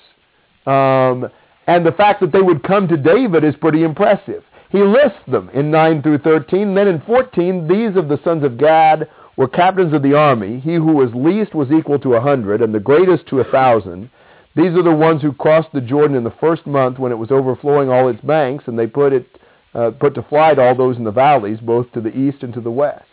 Um, 0.67 1.29
and 1.67 1.87
the 1.87 1.93
fact 1.93 2.21
that 2.21 2.33
they 2.33 2.43
would 2.43 2.63
come 2.63 2.89
to 2.89 2.97
David 2.97 3.45
is 3.45 3.55
pretty 3.57 3.83
impressive. 3.83 4.45
He 4.71 4.83
lists 4.83 5.19
them 5.27 5.51
in 5.53 5.71
9 5.71 6.03
through 6.03 6.19
13. 6.19 6.75
Then 6.75 6.89
in 6.89 7.01
14, 7.03 7.69
these 7.69 7.97
of 7.97 8.09
the 8.09 8.21
sons 8.25 8.45
of 8.45 8.59
Gad 8.59 9.09
were 9.37 9.49
captains 9.49 9.93
of 9.93 10.03
the 10.03 10.15
army. 10.15 10.61
He 10.61 10.75
who 10.75 10.93
was 10.93 11.11
least 11.15 11.55
was 11.55 11.71
equal 11.73 11.99
to 12.01 12.15
a 12.15 12.21
hundred, 12.21 12.63
and 12.63 12.75
the 12.75 12.81
greatest 12.81 13.27
to 13.29 13.41
a 13.41 13.51
thousand. 13.51 14.11
These 14.55 14.73
are 14.77 14.83
the 14.83 14.95
ones 14.95 15.23
who 15.23 15.33
crossed 15.33 15.73
the 15.73 15.81
Jordan 15.81 16.17
in 16.17 16.25
the 16.25 16.35
first 16.41 16.67
month 16.67 16.99
when 16.99 17.13
it 17.13 17.19
was 17.19 17.31
overflowing 17.31 17.89
all 17.89 18.09
its 18.09 18.21
banks, 18.21 18.65
and 18.67 18.79
they 18.79 18.87
put 18.87 19.13
it 19.13 19.27
uh, 19.75 19.93
put 19.93 20.15
to 20.17 20.23
flight 20.25 20.59
all 20.59 20.75
those 20.75 20.97
in 20.97 21.05
the 21.05 21.13
valleys, 21.13 21.59
both 21.61 21.91
to 21.93 22.01
the 22.01 22.17
east 22.17 22.43
and 22.43 22.53
to 22.55 22.61
the 22.61 22.71
west. 22.71 23.05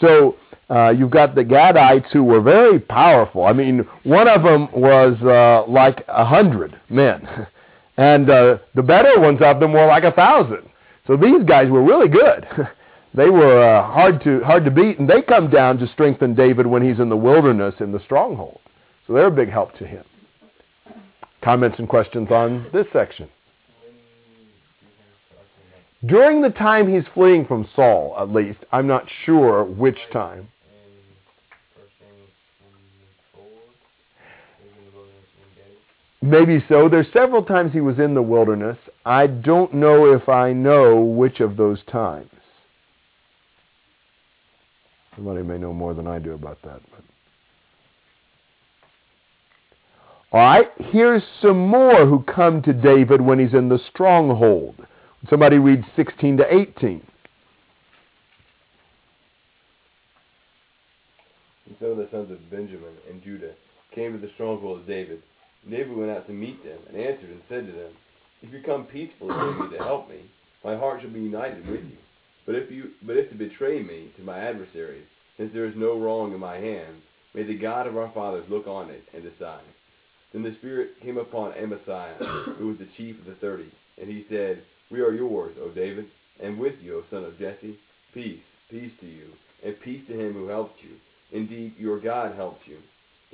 So 0.00 0.36
uh, 0.70 0.90
you've 0.90 1.10
got 1.10 1.34
the 1.34 1.44
Gadites 1.44 2.10
who 2.12 2.24
were 2.24 2.40
very 2.40 2.80
powerful. 2.80 3.44
I 3.44 3.52
mean, 3.52 3.86
one 4.04 4.28
of 4.28 4.42
them 4.42 4.68
was 4.72 5.16
uh, 5.22 5.70
like 5.70 6.04
a 6.08 6.24
hundred 6.24 6.80
men, 6.88 7.26
and 7.96 8.30
uh, 8.30 8.58
the 8.74 8.82
better 8.82 9.20
ones 9.20 9.40
of 9.42 9.60
them 9.60 9.72
were 9.72 9.86
like 9.86 10.04
a 10.04 10.12
thousand. 10.12 10.68
So 11.06 11.16
these 11.16 11.44
guys 11.44 11.70
were 11.70 11.82
really 11.82 12.08
good. 12.08 12.46
they 13.14 13.28
were 13.28 13.62
uh, 13.62 13.92
hard 13.92 14.22
to 14.24 14.40
hard 14.40 14.64
to 14.64 14.70
beat, 14.70 14.98
and 14.98 15.08
they 15.08 15.22
come 15.22 15.50
down 15.50 15.78
to 15.78 15.88
strengthen 15.88 16.34
David 16.34 16.66
when 16.66 16.82
he's 16.82 16.98
in 16.98 17.08
the 17.10 17.16
wilderness 17.16 17.74
in 17.80 17.92
the 17.92 18.00
stronghold. 18.04 18.60
So 19.06 19.12
they're 19.12 19.26
a 19.26 19.30
big 19.30 19.50
help 19.50 19.76
to 19.78 19.86
him. 19.86 20.04
Comments 21.42 21.78
and 21.78 21.88
questions 21.88 22.30
on 22.30 22.66
this 22.72 22.86
section. 22.90 23.28
During 26.06 26.42
the 26.42 26.50
time 26.50 26.92
he's 26.92 27.04
fleeing 27.14 27.46
from 27.46 27.68
Saul, 27.74 28.14
at 28.18 28.30
least, 28.30 28.58
I'm 28.72 28.86
not 28.86 29.04
sure 29.24 29.64
which 29.64 29.98
time. 30.12 30.48
Maybe 36.24 36.64
so. 36.70 36.88
There's 36.88 37.12
several 37.12 37.42
times 37.42 37.74
he 37.74 37.82
was 37.82 37.98
in 37.98 38.14
the 38.14 38.22
wilderness. 38.22 38.78
I 39.04 39.26
don't 39.26 39.74
know 39.74 40.14
if 40.14 40.26
I 40.26 40.54
know 40.54 40.98
which 40.98 41.40
of 41.40 41.58
those 41.58 41.80
times. 41.84 42.30
Somebody 45.14 45.42
may 45.42 45.58
know 45.58 45.74
more 45.74 45.92
than 45.92 46.06
I 46.06 46.18
do 46.18 46.32
about 46.32 46.62
that. 46.62 46.80
But. 46.90 47.04
All 50.32 50.40
right, 50.40 50.70
here's 50.78 51.22
some 51.42 51.58
more 51.58 52.06
who 52.06 52.22
come 52.22 52.62
to 52.62 52.72
David 52.72 53.20
when 53.20 53.38
he's 53.38 53.52
in 53.52 53.68
the 53.68 53.78
stronghold. 53.90 54.76
Somebody 55.28 55.58
read 55.58 55.84
16 55.94 56.38
to 56.38 56.54
18. 56.54 57.06
And 61.66 61.76
some 61.78 61.90
of 61.90 61.96
the 61.98 62.08
sons 62.10 62.30
of 62.30 62.50
Benjamin 62.50 62.94
and 63.10 63.22
Judah 63.22 63.52
came 63.94 64.12
to 64.12 64.18
the 64.18 64.32
stronghold 64.32 64.80
of 64.80 64.86
David. 64.86 65.22
David 65.70 65.96
went 65.96 66.10
out 66.10 66.26
to 66.26 66.32
meet 66.32 66.62
them 66.62 66.78
and 66.88 66.96
answered 66.96 67.30
and 67.30 67.42
said 67.48 67.66
to 67.66 67.72
them, 67.72 67.92
If 68.42 68.52
you 68.52 68.60
come 68.64 68.84
peacefully 68.84 69.34
to 69.34 69.62
me 69.62 69.76
to 69.76 69.82
help 69.82 70.08
me, 70.08 70.20
my 70.64 70.76
heart 70.76 71.00
shall 71.00 71.10
be 71.10 71.20
united 71.20 71.66
with 71.66 71.80
you. 71.84 71.96
But 72.46 72.56
if 72.56 72.70
you 72.70 72.90
but 73.02 73.16
if 73.16 73.30
to 73.30 73.36
betray 73.36 73.82
me 73.82 74.10
to 74.16 74.22
my 74.22 74.38
adversaries, 74.38 75.06
since 75.36 75.52
there 75.52 75.66
is 75.66 75.74
no 75.76 75.98
wrong 75.98 76.32
in 76.32 76.40
my 76.40 76.56
hands, 76.56 77.02
may 77.34 77.44
the 77.44 77.58
God 77.58 77.86
of 77.86 77.96
our 77.96 78.10
fathers 78.12 78.44
look 78.50 78.66
on 78.66 78.90
it 78.90 79.02
and 79.14 79.22
decide. 79.22 79.64
Then 80.32 80.42
the 80.42 80.54
Spirit 80.58 81.00
came 81.02 81.16
upon 81.16 81.52
Amasiah, 81.52 82.56
who 82.58 82.68
was 82.68 82.78
the 82.78 82.88
chief 82.96 83.18
of 83.20 83.26
the 83.26 83.34
thirty, 83.40 83.70
and 84.00 84.08
he 84.08 84.26
said, 84.28 84.62
we 84.90 85.00
are 85.00 85.12
yours, 85.12 85.56
O 85.60 85.70
David, 85.70 86.06
and 86.40 86.58
with 86.58 86.74
you, 86.82 86.98
O 86.98 87.02
son 87.10 87.24
of 87.24 87.38
Jesse. 87.38 87.78
Peace, 88.12 88.42
peace 88.70 88.92
to 89.00 89.06
you, 89.06 89.26
and 89.64 89.74
peace 89.80 90.02
to 90.08 90.12
him 90.12 90.34
who 90.34 90.46
helped 90.46 90.78
you. 90.82 90.96
Indeed, 91.36 91.74
your 91.78 91.98
God 91.98 92.36
helped 92.36 92.66
you. 92.68 92.78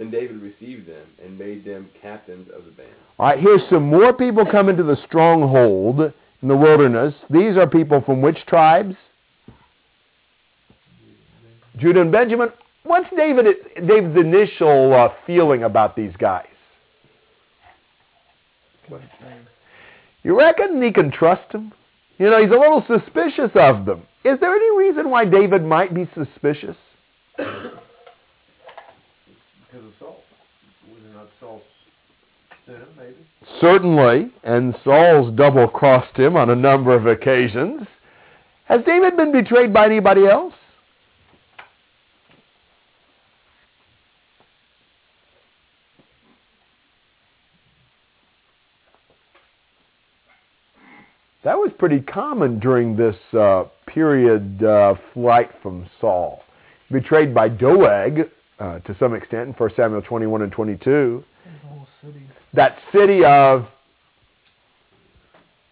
Then 0.00 0.10
David 0.10 0.40
received 0.40 0.88
them 0.88 1.06
and 1.22 1.38
made 1.38 1.62
them 1.62 1.90
captains 2.00 2.48
of 2.56 2.64
the 2.64 2.70
band. 2.70 2.88
All 3.18 3.26
right, 3.26 3.38
here's 3.38 3.60
some 3.68 3.82
more 3.82 4.14
people 4.14 4.46
coming 4.46 4.74
to 4.78 4.82
the 4.82 4.96
stronghold 5.06 6.00
in 6.00 6.48
the 6.48 6.56
wilderness. 6.56 7.12
These 7.28 7.58
are 7.58 7.66
people 7.66 8.00
from 8.00 8.22
which 8.22 8.38
tribes? 8.46 8.96
Judah 11.76 12.00
and 12.00 12.10
Benjamin. 12.10 12.48
What's 12.84 13.14
David, 13.14 13.44
David's 13.86 14.16
initial 14.16 14.94
uh, 14.94 15.12
feeling 15.26 15.64
about 15.64 15.96
these 15.96 16.16
guys? 16.16 16.46
You 20.22 20.38
reckon 20.38 20.82
he 20.82 20.92
can 20.92 21.10
trust 21.10 21.52
them? 21.52 21.74
You 22.16 22.30
know, 22.30 22.40
he's 22.40 22.50
a 22.50 22.54
little 22.54 22.82
suspicious 22.86 23.50
of 23.54 23.84
them. 23.84 24.06
Is 24.24 24.40
there 24.40 24.54
any 24.54 24.78
reason 24.78 25.10
why 25.10 25.26
David 25.26 25.62
might 25.62 25.92
be 25.92 26.08
suspicious? 26.14 26.76
Because 29.70 29.84
of 29.86 29.92
Saul. 30.00 30.16
Certainly, 33.60 34.30
and 34.44 34.74
Saul's 34.84 35.34
double-crossed 35.36 36.16
him 36.16 36.36
on 36.36 36.50
a 36.50 36.56
number 36.56 36.94
of 36.94 37.06
occasions. 37.06 37.82
Has 38.66 38.82
David 38.84 39.16
been 39.16 39.32
betrayed 39.32 39.72
by 39.72 39.86
anybody 39.86 40.26
else? 40.26 40.54
That 51.42 51.56
was 51.56 51.72
pretty 51.78 52.00
common 52.00 52.58
during 52.60 52.96
this 52.96 53.16
uh, 53.32 53.64
period 53.86 54.62
uh, 54.62 54.94
flight 55.14 55.50
from 55.62 55.88
Saul. 56.00 56.42
Betrayed 56.92 57.34
by 57.34 57.48
Doeg 57.48 58.30
uh, 58.60 58.78
to 58.80 58.96
some 58.98 59.14
extent 59.14 59.48
in 59.48 59.52
1 59.54 59.70
Samuel 59.74 60.02
21 60.02 60.42
and 60.42 60.52
22. 60.52 61.24
City. 62.02 62.20
That 62.54 62.78
city 62.92 63.24
of 63.24 63.66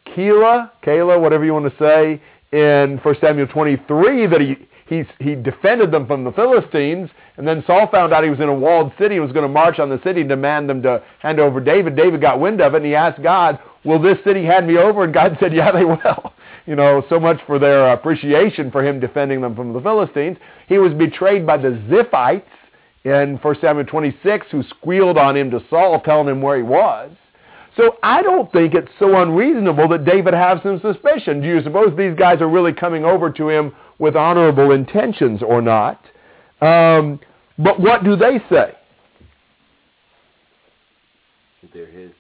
Keilah, 0.07 0.71
Keilah, 0.85 1.21
whatever 1.21 1.45
you 1.45 1.53
want 1.53 1.71
to 1.71 1.79
say, 1.79 2.21
in 2.53 2.99
1 2.99 3.17
Samuel 3.21 3.47
23 3.47 4.27
that 4.27 4.41
he, 4.41 4.57
he, 4.87 5.05
he 5.23 5.35
defended 5.35 5.91
them 5.91 6.07
from 6.07 6.25
the 6.25 6.33
Philistines, 6.33 7.11
and 7.37 7.47
then 7.47 7.63
Saul 7.67 7.89
found 7.91 8.13
out 8.13 8.25
he 8.25 8.31
was 8.31 8.41
in 8.41 8.49
a 8.49 8.55
walled 8.55 8.93
city 8.99 9.17
and 9.17 9.25
was 9.25 9.33
going 9.33 9.47
to 9.47 9.53
march 9.53 9.79
on 9.79 9.91
the 9.91 10.01
city 10.03 10.21
and 10.21 10.29
demand 10.29 10.69
them 10.69 10.83
to 10.83 11.03
hand 11.21 11.41
over 11.41 11.61
David. 11.61 11.95
David 11.95 12.21
got 12.21 12.41
wind 12.41 12.61
of 12.61 12.75
it, 12.75 12.79
and 12.79 12.87
he 12.87 12.95
asked 12.95 13.23
God, 13.23 13.59
will 13.85 14.01
this 14.01 14.19
city 14.25 14.45
hand 14.45 14.67
me 14.67 14.79
over? 14.79 15.05
And 15.05 15.13
God 15.13 15.37
said, 15.41 15.55
yeah, 15.55 15.73
they 15.73 15.85
will. 15.85 16.33
You 16.67 16.77
know, 16.77 17.03
so 17.09 17.19
much 17.19 17.39
for 17.47 17.59
their 17.59 17.93
appreciation 17.93 18.71
for 18.71 18.85
him 18.85 19.01
defending 19.01 19.41
them 19.41 19.55
from 19.55 19.73
the 19.73 19.81
Philistines. 19.81 20.37
He 20.69 20.79
was 20.79 20.93
betrayed 20.93 21.47
by 21.47 21.57
the 21.57 21.83
Ziphites 21.89 22.43
in 23.05 23.39
1 23.41 23.57
Samuel 23.61 23.87
26 23.87 24.47
who 24.51 24.63
squealed 24.65 25.19
on 25.19 25.37
him 25.37 25.51
to 25.51 25.61
Saul, 25.71 26.01
telling 26.01 26.29
him 26.29 26.43
where 26.43 26.57
he 26.57 26.63
was. 26.63 27.11
So 27.77 27.97
I 28.03 28.23
don't 28.23 28.51
think 28.51 28.75
it's 28.75 28.91
so 28.99 29.21
unreasonable 29.21 29.89
that 29.89 30.05
David 30.05 30.35
has 30.35 30.61
some 30.63 30.81
suspicion. 30.81 31.41
Do 31.41 31.47
you 31.47 31.63
suppose 31.63 31.97
these 31.97 32.17
guys 32.17 32.41
are 32.41 32.49
really 32.49 32.73
coming 32.73 33.05
over 33.05 33.31
to 33.31 33.49
him 33.49 33.73
with 33.99 34.17
honorable 34.17 34.73
intentions 34.73 35.43
or 35.43 35.63
not? 35.63 36.05
Um, 36.61 37.21
but 37.57 37.79
what 37.79 38.03
do 38.03 38.17
they 38.17 38.41
say? 38.51 38.75
They're 41.73 41.87
his. 41.87 42.11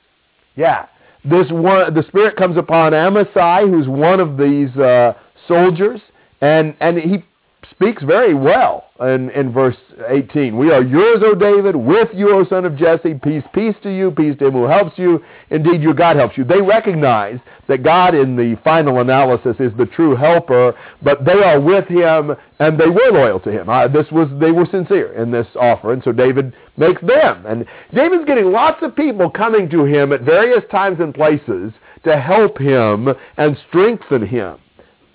Yeah 0.55 0.87
this 1.25 1.47
one, 1.51 1.95
the 1.95 2.05
Spirit 2.09 2.37
comes 2.37 2.57
upon 2.57 2.93
Amasai, 2.93 3.69
who's 3.69 3.89
one 3.89 4.21
of 4.21 4.37
these 4.37 4.75
uh, 4.77 5.15
soldiers, 5.47 6.01
and, 6.41 6.77
and 6.81 6.99
he 6.99 7.25
speaks 7.71 8.03
very 8.03 8.35
well 8.35 8.85
in, 9.01 9.31
in 9.31 9.53
verse 9.53 9.77
18. 10.09 10.57
We 10.57 10.73
are 10.73 10.83
yours, 10.83 11.23
O 11.25 11.35
David, 11.35 11.77
with 11.77 12.09
you, 12.15 12.35
O 12.35 12.45
son 12.45 12.65
of 12.65 12.77
Jesse. 12.77 13.15
Peace, 13.15 13.45
peace 13.55 13.75
to 13.83 13.91
you, 13.91 14.11
peace 14.11 14.37
to 14.39 14.47
him 14.47 14.55
who 14.55 14.65
helps 14.65 14.99
you. 14.99 15.23
Indeed, 15.51 15.83
your 15.83 15.95
God 15.95 16.17
helps 16.17 16.37
you. 16.37 16.45
They 16.45 16.61
recognize 16.61 17.39
that 17.69 17.83
God, 17.83 18.15
in 18.15 18.35
the 18.35 18.59
final 18.65 19.01
analysis, 19.01 19.57
is 19.61 19.73
the 19.77 19.87
true 19.87 20.17
helper, 20.17 20.75
but 21.03 21.25
they 21.25 21.43
are 21.45 21.61
with 21.61 21.87
him, 21.87 22.35
and 22.59 22.79
they 22.79 22.89
were 22.89 23.13
loyal 23.13 23.39
to 23.41 23.53
him. 23.53 23.67
This 23.93 24.11
was 24.11 24.29
They 24.41 24.51
were 24.51 24.67
sincere 24.67 25.13
in 25.13 25.31
this 25.31 25.47
offer, 25.55 25.93
and 25.93 26.03
so 26.03 26.11
David 26.11 26.55
makes 26.77 27.01
them. 27.03 27.47
And 27.47 27.67
David's 27.95 28.25
getting 28.25 28.51
lots 28.51 28.83
of 28.83 28.97
people 28.97 29.31
coming 29.31 29.69
to 29.71 29.85
him 29.85 30.13
at 30.13 30.23
various 30.23 30.65
times 30.71 30.99
and 31.01 31.15
places 31.15 31.73
to 32.05 32.19
help 32.19 32.59
him 32.59 33.09
and 33.37 33.57
strengthen 33.69 34.27
him. 34.27 34.57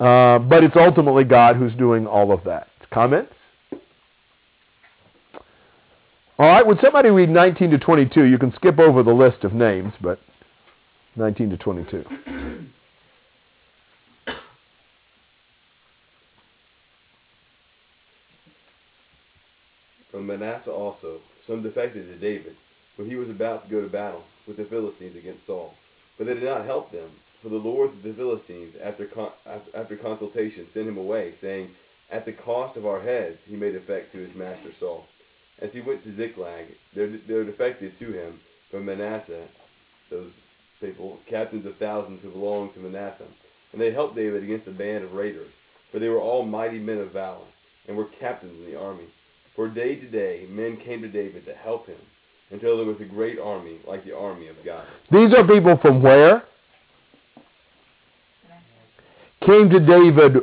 Uh, 0.00 0.38
but 0.38 0.64
it's 0.64 0.76
ultimately 0.76 1.24
God 1.24 1.56
who's 1.56 1.74
doing 1.74 2.06
all 2.06 2.32
of 2.32 2.42
that. 2.44 2.68
Comments? 2.90 3.33
All 6.36 6.48
right, 6.48 6.66
would 6.66 6.80
somebody 6.80 7.10
read 7.10 7.28
19 7.28 7.70
to 7.70 7.78
22? 7.78 8.24
You 8.24 8.38
can 8.38 8.52
skip 8.56 8.80
over 8.80 9.04
the 9.04 9.12
list 9.12 9.44
of 9.44 9.52
names, 9.52 9.92
but 10.00 10.18
19 11.14 11.50
to 11.50 11.56
22. 11.56 12.04
From 20.10 20.26
Manasseh 20.26 20.72
also, 20.72 21.20
some 21.46 21.62
defected 21.62 22.08
to 22.08 22.18
David, 22.18 22.56
when 22.96 23.08
he 23.08 23.14
was 23.14 23.30
about 23.30 23.64
to 23.64 23.70
go 23.70 23.80
to 23.80 23.88
battle 23.88 24.24
with 24.48 24.56
the 24.56 24.64
Philistines 24.64 25.16
against 25.16 25.46
Saul. 25.46 25.74
But 26.18 26.26
they 26.26 26.34
did 26.34 26.42
not 26.42 26.64
help 26.64 26.90
them, 26.90 27.10
for 27.44 27.48
the 27.48 27.56
lords 27.56 27.92
of 27.96 28.02
the 28.02 28.12
Philistines, 28.12 28.74
after, 28.82 29.06
con- 29.06 29.32
after 29.74 29.96
consultation, 29.96 30.66
sent 30.74 30.88
him 30.88 30.98
away, 30.98 31.34
saying, 31.40 31.70
At 32.10 32.26
the 32.26 32.32
cost 32.32 32.76
of 32.76 32.86
our 32.86 33.00
heads 33.00 33.38
he 33.46 33.54
made 33.54 33.76
effect 33.76 34.12
to 34.12 34.18
his 34.18 34.34
master 34.34 34.70
Saul. 34.80 35.04
As 35.60 35.70
he 35.72 35.80
went 35.80 36.02
to 36.04 36.16
Ziklag, 36.16 36.66
there, 36.94 37.18
there 37.28 37.44
defected 37.44 37.92
to 37.98 38.12
him 38.12 38.40
from 38.70 38.84
Manasseh, 38.84 39.46
those 40.10 40.32
people, 40.80 41.18
captains 41.28 41.66
of 41.66 41.76
thousands 41.78 42.20
who 42.22 42.30
belonged 42.30 42.74
to 42.74 42.80
Manasseh. 42.80 43.26
And 43.72 43.80
they 43.80 43.92
helped 43.92 44.16
David 44.16 44.42
against 44.42 44.68
a 44.68 44.72
band 44.72 45.04
of 45.04 45.12
raiders, 45.12 45.50
for 45.90 45.98
they 45.98 46.08
were 46.08 46.20
all 46.20 46.44
mighty 46.44 46.78
men 46.78 46.98
of 46.98 47.12
valor, 47.12 47.46
and 47.86 47.96
were 47.96 48.08
captains 48.20 48.58
in 48.64 48.70
the 48.70 48.78
army. 48.78 49.06
For 49.54 49.68
day 49.68 49.96
to 49.96 50.08
day 50.08 50.46
men 50.50 50.78
came 50.84 51.02
to 51.02 51.08
David 51.08 51.44
to 51.46 51.54
help 51.54 51.86
him, 51.86 52.00
until 52.50 52.76
there 52.76 52.86
was 52.86 53.00
a 53.00 53.04
great 53.04 53.38
army 53.38 53.78
like 53.86 54.04
the 54.04 54.16
army 54.16 54.48
of 54.48 54.56
God. 54.64 54.86
These 55.10 55.32
are 55.34 55.46
people 55.46 55.78
from 55.80 56.02
where? 56.02 56.44
came 59.46 59.68
to 59.70 59.80
David 59.80 60.36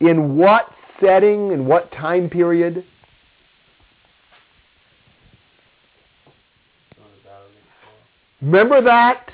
in 0.00 0.36
what 0.36 0.68
setting, 1.00 1.52
in 1.52 1.66
what 1.66 1.90
time 1.92 2.28
period? 2.28 2.84
On 6.98 7.04
the 7.16 7.28
battle 7.28 7.46
against 7.46 7.68
Saul. 7.82 7.92
Remember 8.44 8.82
that? 8.82 9.30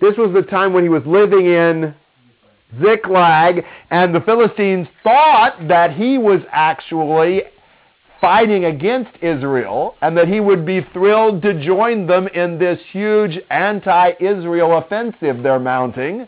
This 0.00 0.16
was 0.16 0.32
the 0.32 0.42
time 0.42 0.72
when 0.72 0.82
he 0.82 0.88
was 0.88 1.02
living 1.04 1.44
in 1.46 1.94
Ziklag, 2.82 3.64
and 3.90 4.14
the 4.14 4.20
Philistines 4.20 4.88
thought 5.02 5.68
that 5.68 5.92
he 5.92 6.16
was 6.16 6.40
actually 6.50 7.42
fighting 8.18 8.64
against 8.64 9.10
Israel, 9.20 9.94
and 10.00 10.16
that 10.16 10.26
he 10.26 10.40
would 10.40 10.64
be 10.64 10.80
thrilled 10.94 11.42
to 11.42 11.62
join 11.62 12.06
them 12.06 12.28
in 12.28 12.58
this 12.58 12.80
huge 12.92 13.38
anti-Israel 13.50 14.78
offensive 14.78 15.42
they're 15.42 15.60
mounting. 15.60 16.26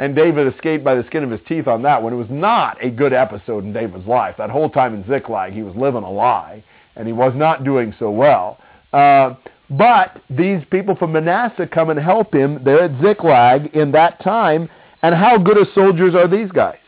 And 0.00 0.16
David 0.16 0.52
escaped 0.52 0.84
by 0.84 0.96
the 0.96 1.04
skin 1.04 1.22
of 1.22 1.30
his 1.30 1.40
teeth 1.46 1.68
on 1.68 1.82
that 1.82 2.02
one. 2.02 2.12
It 2.12 2.16
was 2.16 2.30
not 2.30 2.84
a 2.84 2.90
good 2.90 3.12
episode 3.12 3.62
in 3.64 3.72
David's 3.72 4.06
life. 4.06 4.34
That 4.36 4.50
whole 4.50 4.68
time 4.68 4.94
in 4.94 5.06
Ziklag, 5.08 5.52
he 5.52 5.62
was 5.62 5.76
living 5.76 6.02
a 6.02 6.10
lie, 6.10 6.62
and 6.96 7.06
he 7.06 7.12
was 7.12 7.32
not 7.36 7.62
doing 7.62 7.94
so 8.00 8.10
well. 8.10 8.58
Uh, 8.92 9.34
but 9.70 10.22
these 10.30 10.62
people 10.70 10.96
from 10.96 11.12
Manasseh 11.12 11.66
come 11.66 11.90
and 11.90 11.98
help 11.98 12.34
him 12.34 12.62
They're 12.64 12.84
at 12.84 13.00
Ziklag 13.02 13.74
in 13.74 13.92
that 13.92 14.22
time. 14.22 14.68
And 15.02 15.14
how 15.14 15.38
good 15.38 15.58
of 15.58 15.68
soldiers 15.74 16.14
are 16.14 16.26
these 16.26 16.50
guys? 16.50 16.78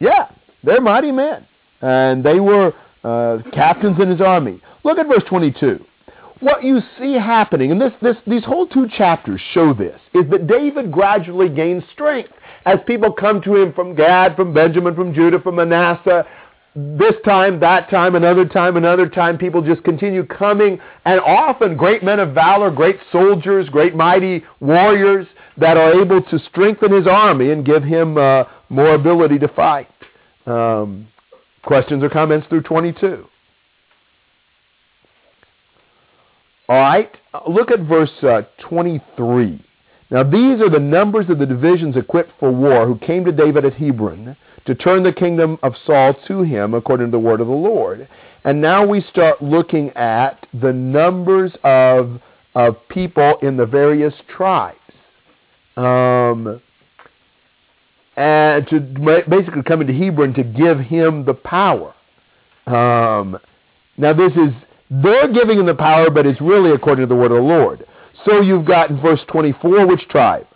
Yeah, 0.00 0.28
they're 0.62 0.80
mighty 0.80 1.12
men. 1.12 1.46
And 1.80 2.24
they 2.24 2.40
were 2.40 2.72
uh, 3.04 3.38
captains 3.52 3.98
in 4.00 4.10
his 4.10 4.20
army. 4.20 4.60
Look 4.82 4.98
at 4.98 5.06
verse 5.06 5.22
22. 5.28 5.84
What 6.40 6.64
you 6.64 6.80
see 6.98 7.14
happening, 7.14 7.70
and 7.70 7.80
this, 7.80 7.92
this, 8.02 8.16
these 8.26 8.44
whole 8.44 8.66
two 8.66 8.86
chapters 8.98 9.40
show 9.52 9.72
this, 9.72 9.98
is 10.12 10.28
that 10.30 10.46
David 10.46 10.92
gradually 10.92 11.48
gains 11.48 11.84
strength 11.92 12.32
as 12.66 12.78
people 12.86 13.12
come 13.12 13.40
to 13.42 13.56
him 13.56 13.72
from 13.72 13.94
Gad, 13.94 14.36
from 14.36 14.52
Benjamin, 14.52 14.94
from 14.94 15.14
Judah, 15.14 15.40
from 15.40 15.56
Manasseh. 15.56 16.26
This 16.76 17.14
time, 17.24 17.60
that 17.60 17.88
time, 17.88 18.16
another 18.16 18.44
time, 18.44 18.76
another 18.76 19.08
time, 19.08 19.38
people 19.38 19.62
just 19.62 19.84
continue 19.84 20.26
coming, 20.26 20.80
and 21.04 21.20
often 21.20 21.76
great 21.76 22.02
men 22.02 22.18
of 22.18 22.34
valor, 22.34 22.68
great 22.68 22.98
soldiers, 23.12 23.68
great 23.68 23.94
mighty 23.94 24.42
warriors 24.58 25.26
that 25.56 25.76
are 25.76 26.00
able 26.00 26.20
to 26.20 26.38
strengthen 26.50 26.92
his 26.92 27.06
army 27.06 27.52
and 27.52 27.64
give 27.64 27.84
him 27.84 28.18
uh, 28.18 28.44
more 28.70 28.94
ability 28.94 29.38
to 29.38 29.48
fight. 29.48 29.88
Um, 30.46 31.06
questions 31.62 32.02
or 32.02 32.10
comments 32.10 32.48
through 32.48 32.62
22? 32.62 33.24
All 36.68 36.76
right, 36.76 37.10
look 37.48 37.70
at 37.70 37.80
verse 37.80 38.10
uh, 38.22 38.42
23. 38.68 39.64
Now 40.10 40.22
these 40.24 40.60
are 40.60 40.70
the 40.70 40.80
numbers 40.80 41.26
of 41.28 41.38
the 41.38 41.46
divisions 41.46 41.96
equipped 41.96 42.32
for 42.40 42.50
war 42.50 42.86
who 42.86 42.98
came 42.98 43.24
to 43.26 43.32
David 43.32 43.64
at 43.64 43.74
Hebron 43.74 44.36
to 44.66 44.74
turn 44.74 45.02
the 45.02 45.12
kingdom 45.12 45.58
of 45.62 45.74
Saul 45.86 46.14
to 46.26 46.42
him 46.42 46.74
according 46.74 47.08
to 47.08 47.10
the 47.12 47.18
word 47.18 47.40
of 47.40 47.46
the 47.46 47.52
Lord. 47.52 48.08
And 48.44 48.60
now 48.60 48.86
we 48.86 49.00
start 49.02 49.42
looking 49.42 49.90
at 49.90 50.46
the 50.52 50.72
numbers 50.72 51.52
of, 51.64 52.20
of 52.54 52.76
people 52.88 53.36
in 53.42 53.56
the 53.56 53.66
various 53.66 54.14
tribes. 54.34 54.78
Um, 55.76 56.60
and 58.16 58.66
to 58.68 58.80
basically 59.28 59.62
come 59.62 59.80
into 59.80 59.92
Hebron 59.92 60.34
to 60.34 60.44
give 60.44 60.78
him 60.78 61.24
the 61.24 61.34
power. 61.34 61.94
Um, 62.66 63.38
now 63.96 64.12
this 64.12 64.32
is, 64.32 64.52
they're 64.90 65.32
giving 65.32 65.58
him 65.58 65.66
the 65.66 65.74
power, 65.74 66.10
but 66.10 66.26
it's 66.26 66.40
really 66.40 66.70
according 66.70 67.02
to 67.02 67.08
the 67.08 67.16
word 67.16 67.32
of 67.32 67.38
the 67.38 67.42
Lord. 67.42 67.86
So 68.24 68.40
you've 68.40 68.66
got 68.66 68.90
in 68.90 69.00
verse 69.00 69.20
24, 69.28 69.86
which 69.86 70.08
tribe? 70.08 70.46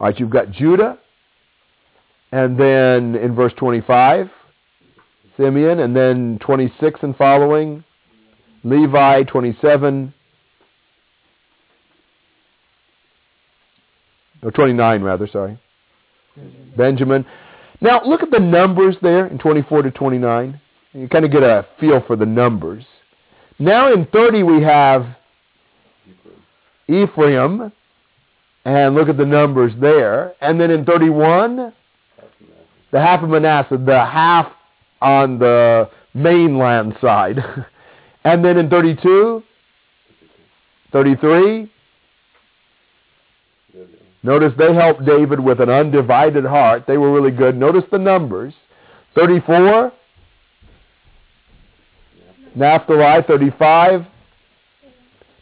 All 0.00 0.08
right, 0.08 0.18
you've 0.18 0.30
got 0.30 0.50
Judah, 0.50 0.98
and 2.32 2.58
then 2.58 3.14
in 3.14 3.34
verse 3.34 3.52
25, 3.56 4.28
Simeon, 5.36 5.80
and 5.80 5.94
then 5.94 6.38
26 6.40 7.00
and 7.02 7.16
following, 7.16 7.84
Levi, 8.64 9.22
27, 9.24 10.12
or 14.42 14.50
29 14.50 15.02
rather, 15.02 15.28
sorry, 15.28 15.58
Benjamin. 16.76 17.24
Now 17.80 18.02
look 18.04 18.22
at 18.22 18.30
the 18.30 18.40
numbers 18.40 18.96
there 19.02 19.26
in 19.26 19.38
24 19.38 19.82
to 19.82 19.90
29. 19.90 20.60
You 20.92 21.08
kind 21.08 21.24
of 21.24 21.30
get 21.30 21.42
a 21.42 21.66
feel 21.80 22.02
for 22.06 22.16
the 22.16 22.26
numbers. 22.26 22.84
Now 23.58 23.92
in 23.92 24.06
30 24.06 24.42
we 24.42 24.62
have 24.62 25.06
Ephraim, 26.88 27.72
and 28.64 28.94
look 28.94 29.08
at 29.08 29.16
the 29.16 29.26
numbers 29.26 29.72
there. 29.80 30.34
And 30.40 30.60
then 30.60 30.70
in 30.70 30.84
31, 30.84 31.72
the 32.90 33.00
half 33.00 33.22
of 33.22 33.28
Manasseh, 33.28 33.76
the 33.76 34.04
half 34.04 34.52
on 35.00 35.38
the 35.38 35.90
mainland 36.14 36.96
side. 37.00 37.38
and 38.24 38.44
then 38.44 38.56
in 38.56 38.70
32, 38.70 39.42
33, 40.92 41.70
notice 44.22 44.52
they 44.56 44.72
helped 44.72 45.04
David 45.04 45.40
with 45.40 45.60
an 45.60 45.68
undivided 45.68 46.44
heart. 46.44 46.84
They 46.86 46.96
were 46.96 47.12
really 47.12 47.36
good. 47.36 47.56
Notice 47.56 47.84
the 47.90 47.98
numbers. 47.98 48.54
34, 49.14 49.92
Naphtali, 52.54 53.22
35, 53.26 54.06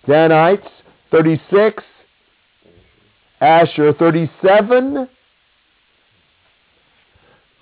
Danites, 0.07 0.67
36, 1.11 1.83
Asher, 3.43 3.93
37. 3.93 5.09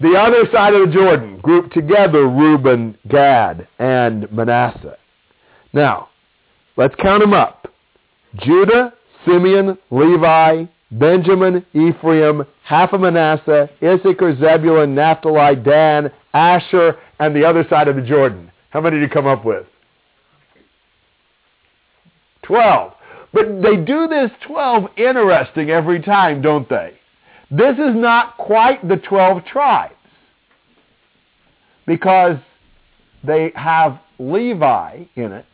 The 0.00 0.14
other 0.14 0.44
side 0.52 0.74
of 0.74 0.86
the 0.86 0.94
Jordan, 0.94 1.40
grouped 1.40 1.72
together, 1.72 2.28
Reuben, 2.28 2.96
Gad, 3.08 3.66
and 3.78 4.30
Manasseh. 4.30 4.98
Now, 5.72 6.08
let's 6.76 6.94
count 6.96 7.22
them 7.22 7.32
up. 7.32 7.66
Judah, 8.36 8.92
Simeon, 9.24 9.78
Levi, 9.90 10.64
Benjamin, 10.92 11.64
Ephraim, 11.72 12.44
half 12.62 12.92
of 12.92 13.00
Manasseh, 13.00 13.70
Issachar, 13.82 14.36
Zebulun, 14.36 14.94
Naphtali, 14.94 15.56
Dan, 15.56 16.10
Asher, 16.34 16.96
and 17.18 17.34
the 17.34 17.44
other 17.44 17.64
side 17.70 17.88
of 17.88 17.96
the 17.96 18.02
Jordan. 18.02 18.50
How 18.68 18.82
many 18.82 18.96
did 18.96 19.02
you 19.02 19.08
come 19.08 19.26
up 19.26 19.44
with? 19.46 19.66
Twelve. 22.42 22.94
But 23.32 23.62
they 23.62 23.76
do 23.76 24.08
this 24.08 24.30
12 24.46 24.90
interesting 24.96 25.70
every 25.70 26.00
time, 26.00 26.42
don't 26.42 26.68
they? 26.68 26.94
This 27.50 27.74
is 27.78 27.94
not 27.94 28.36
quite 28.36 28.86
the 28.88 28.96
12 28.96 29.44
tribes 29.44 29.94
because 31.86 32.36
they 33.24 33.52
have 33.54 33.98
Levi 34.18 35.04
in 35.16 35.32
it, 35.32 35.46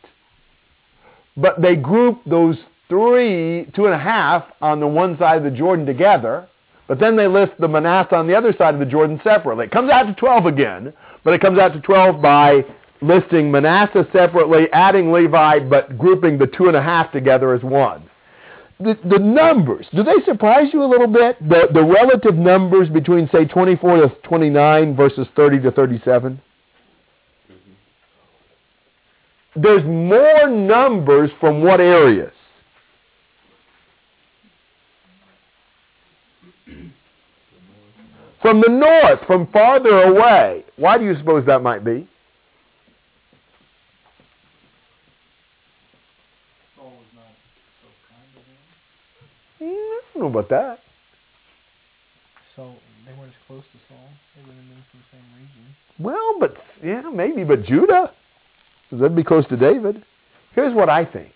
but 1.35 1.61
they 1.61 1.75
group 1.75 2.21
those 2.25 2.57
three, 2.87 3.69
two 3.75 3.85
and 3.85 3.93
a 3.93 3.99
half 3.99 4.45
on 4.61 4.79
the 4.79 4.87
one 4.87 5.17
side 5.17 5.37
of 5.37 5.43
the 5.43 5.51
Jordan 5.51 5.85
together, 5.85 6.47
but 6.87 6.99
then 6.99 7.15
they 7.15 7.27
list 7.27 7.53
the 7.59 7.67
Manasseh 7.67 8.15
on 8.15 8.27
the 8.27 8.35
other 8.35 8.53
side 8.57 8.73
of 8.73 8.79
the 8.79 8.85
Jordan 8.85 9.19
separately. 9.23 9.65
It 9.65 9.71
comes 9.71 9.91
out 9.91 10.03
to 10.03 10.13
12 10.13 10.45
again, 10.45 10.93
but 11.23 11.33
it 11.33 11.41
comes 11.41 11.59
out 11.59 11.73
to 11.73 11.81
12 11.81 12.21
by 12.21 12.63
listing 13.01 13.51
Manasseh 13.51 14.07
separately, 14.11 14.67
adding 14.73 15.11
Levi, 15.11 15.59
but 15.59 15.97
grouping 15.97 16.37
the 16.37 16.47
two 16.47 16.67
and 16.67 16.75
a 16.75 16.81
half 16.81 17.11
together 17.11 17.53
as 17.53 17.63
one. 17.63 18.09
The, 18.79 18.97
the 19.09 19.17
numbers, 19.17 19.87
do 19.95 20.03
they 20.03 20.23
surprise 20.25 20.67
you 20.71 20.83
a 20.83 20.85
little 20.85 21.07
bit? 21.07 21.39
The, 21.47 21.67
the 21.73 21.83
relative 21.83 22.35
numbers 22.35 22.89
between, 22.89 23.27
say, 23.31 23.45
24 23.45 23.97
to 23.97 24.09
29 24.23 24.95
versus 24.95 25.27
30 25.35 25.61
to 25.61 25.71
37? 25.71 26.39
Mm-hmm. 27.51 29.61
There's 29.61 29.83
more 29.83 30.47
numbers 30.47 31.31
from 31.39 31.63
what 31.63 31.81
areas? 31.81 32.33
From 38.41 38.61
the 38.61 38.69
north, 38.69 39.19
from 39.25 39.47
farther 39.47 40.03
away. 40.03 40.63
Why 40.75 40.97
do 40.97 41.05
you 41.05 41.15
suppose 41.17 41.45
that 41.47 41.63
might 41.63 41.83
be? 41.83 42.07
Saul 46.75 46.91
was 46.91 47.07
not 47.15 47.23
so 47.81 47.87
kind 48.07 48.27
to 48.31 48.37
them. 49.65 49.73
Mm, 49.73 49.75
I 49.75 50.01
don't 50.17 50.31
know 50.31 50.39
about 50.39 50.49
that. 50.49 50.79
So 52.55 52.73
they 53.05 53.13
weren't 53.13 53.29
as 53.29 53.35
close 53.45 53.63
to 53.71 53.79
Saul. 53.87 54.09
They 54.35 54.41
would 54.41 54.55
have 54.55 54.67
been 54.67 54.83
from 54.91 54.99
the 54.99 55.17
same 55.17 55.25
region. 55.35 55.75
Well, 55.99 56.39
but 56.39 56.57
yeah, 56.83 57.09
maybe, 57.13 57.43
but 57.43 57.63
Judah, 57.65 58.11
so 58.89 58.97
that'd 58.97 59.15
be 59.15 59.23
close 59.23 59.47
to 59.47 59.57
David. 59.57 60.03
Here's 60.53 60.73
what 60.73 60.89
I 60.89 61.05
think. 61.05 61.31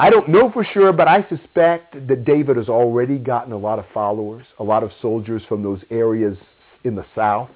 I 0.00 0.10
don't 0.10 0.28
know 0.28 0.50
for 0.52 0.64
sure, 0.64 0.92
but 0.92 1.08
I 1.08 1.26
suspect 1.28 1.94
that 2.06 2.24
David 2.24 2.56
has 2.56 2.68
already 2.68 3.18
gotten 3.18 3.52
a 3.52 3.58
lot 3.58 3.78
of 3.78 3.84
followers, 3.92 4.46
a 4.58 4.64
lot 4.64 4.84
of 4.84 4.90
soldiers 5.02 5.42
from 5.48 5.62
those 5.62 5.80
areas 5.90 6.36
in 6.84 6.94
the 6.94 7.04
south. 7.16 7.50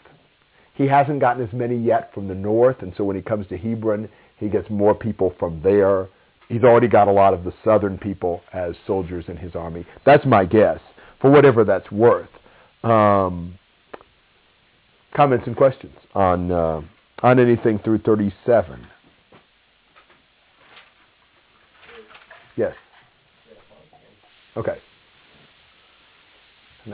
He 0.75 0.87
hasn't 0.87 1.21
gotten 1.21 1.47
as 1.47 1.53
many 1.53 1.77
yet 1.77 2.13
from 2.13 2.27
the 2.27 2.35
north, 2.35 2.83
and 2.83 2.93
so 2.97 3.05
when 3.05 3.15
he 3.15 3.23
comes 3.23 3.47
to 3.49 3.59
Hebron, 3.59 4.09
he 4.39 4.49
gets 4.49 4.69
more 4.71 4.95
people 4.95 5.35
from 5.39 5.61
there 5.63 6.09
He's 6.53 6.65
already 6.65 6.87
got 6.87 7.09
a 7.09 7.13
lot 7.13 7.33
of 7.33 7.45
the 7.45 7.55
southern 7.65 7.97
people 7.97 8.43
as 8.53 8.75
soldiers 8.87 9.25
in 9.29 9.39
his 9.39 9.55
army. 9.55 9.87
That's 10.05 10.27
my 10.27 10.45
guess, 10.45 10.81
for 11.19 11.31
whatever 11.31 11.65
that's 11.65 11.91
worth. 11.91 12.29
Um, 12.85 13.59
comments 15.17 15.47
and 15.47 15.57
questions 15.57 15.97
on 16.15 16.53
uh, 16.53 16.83
on 17.23 17.39
anything 17.39 17.79
through 17.79 18.01
37? 18.01 18.87
Yes. 22.57 22.75
Okay. 24.55 24.77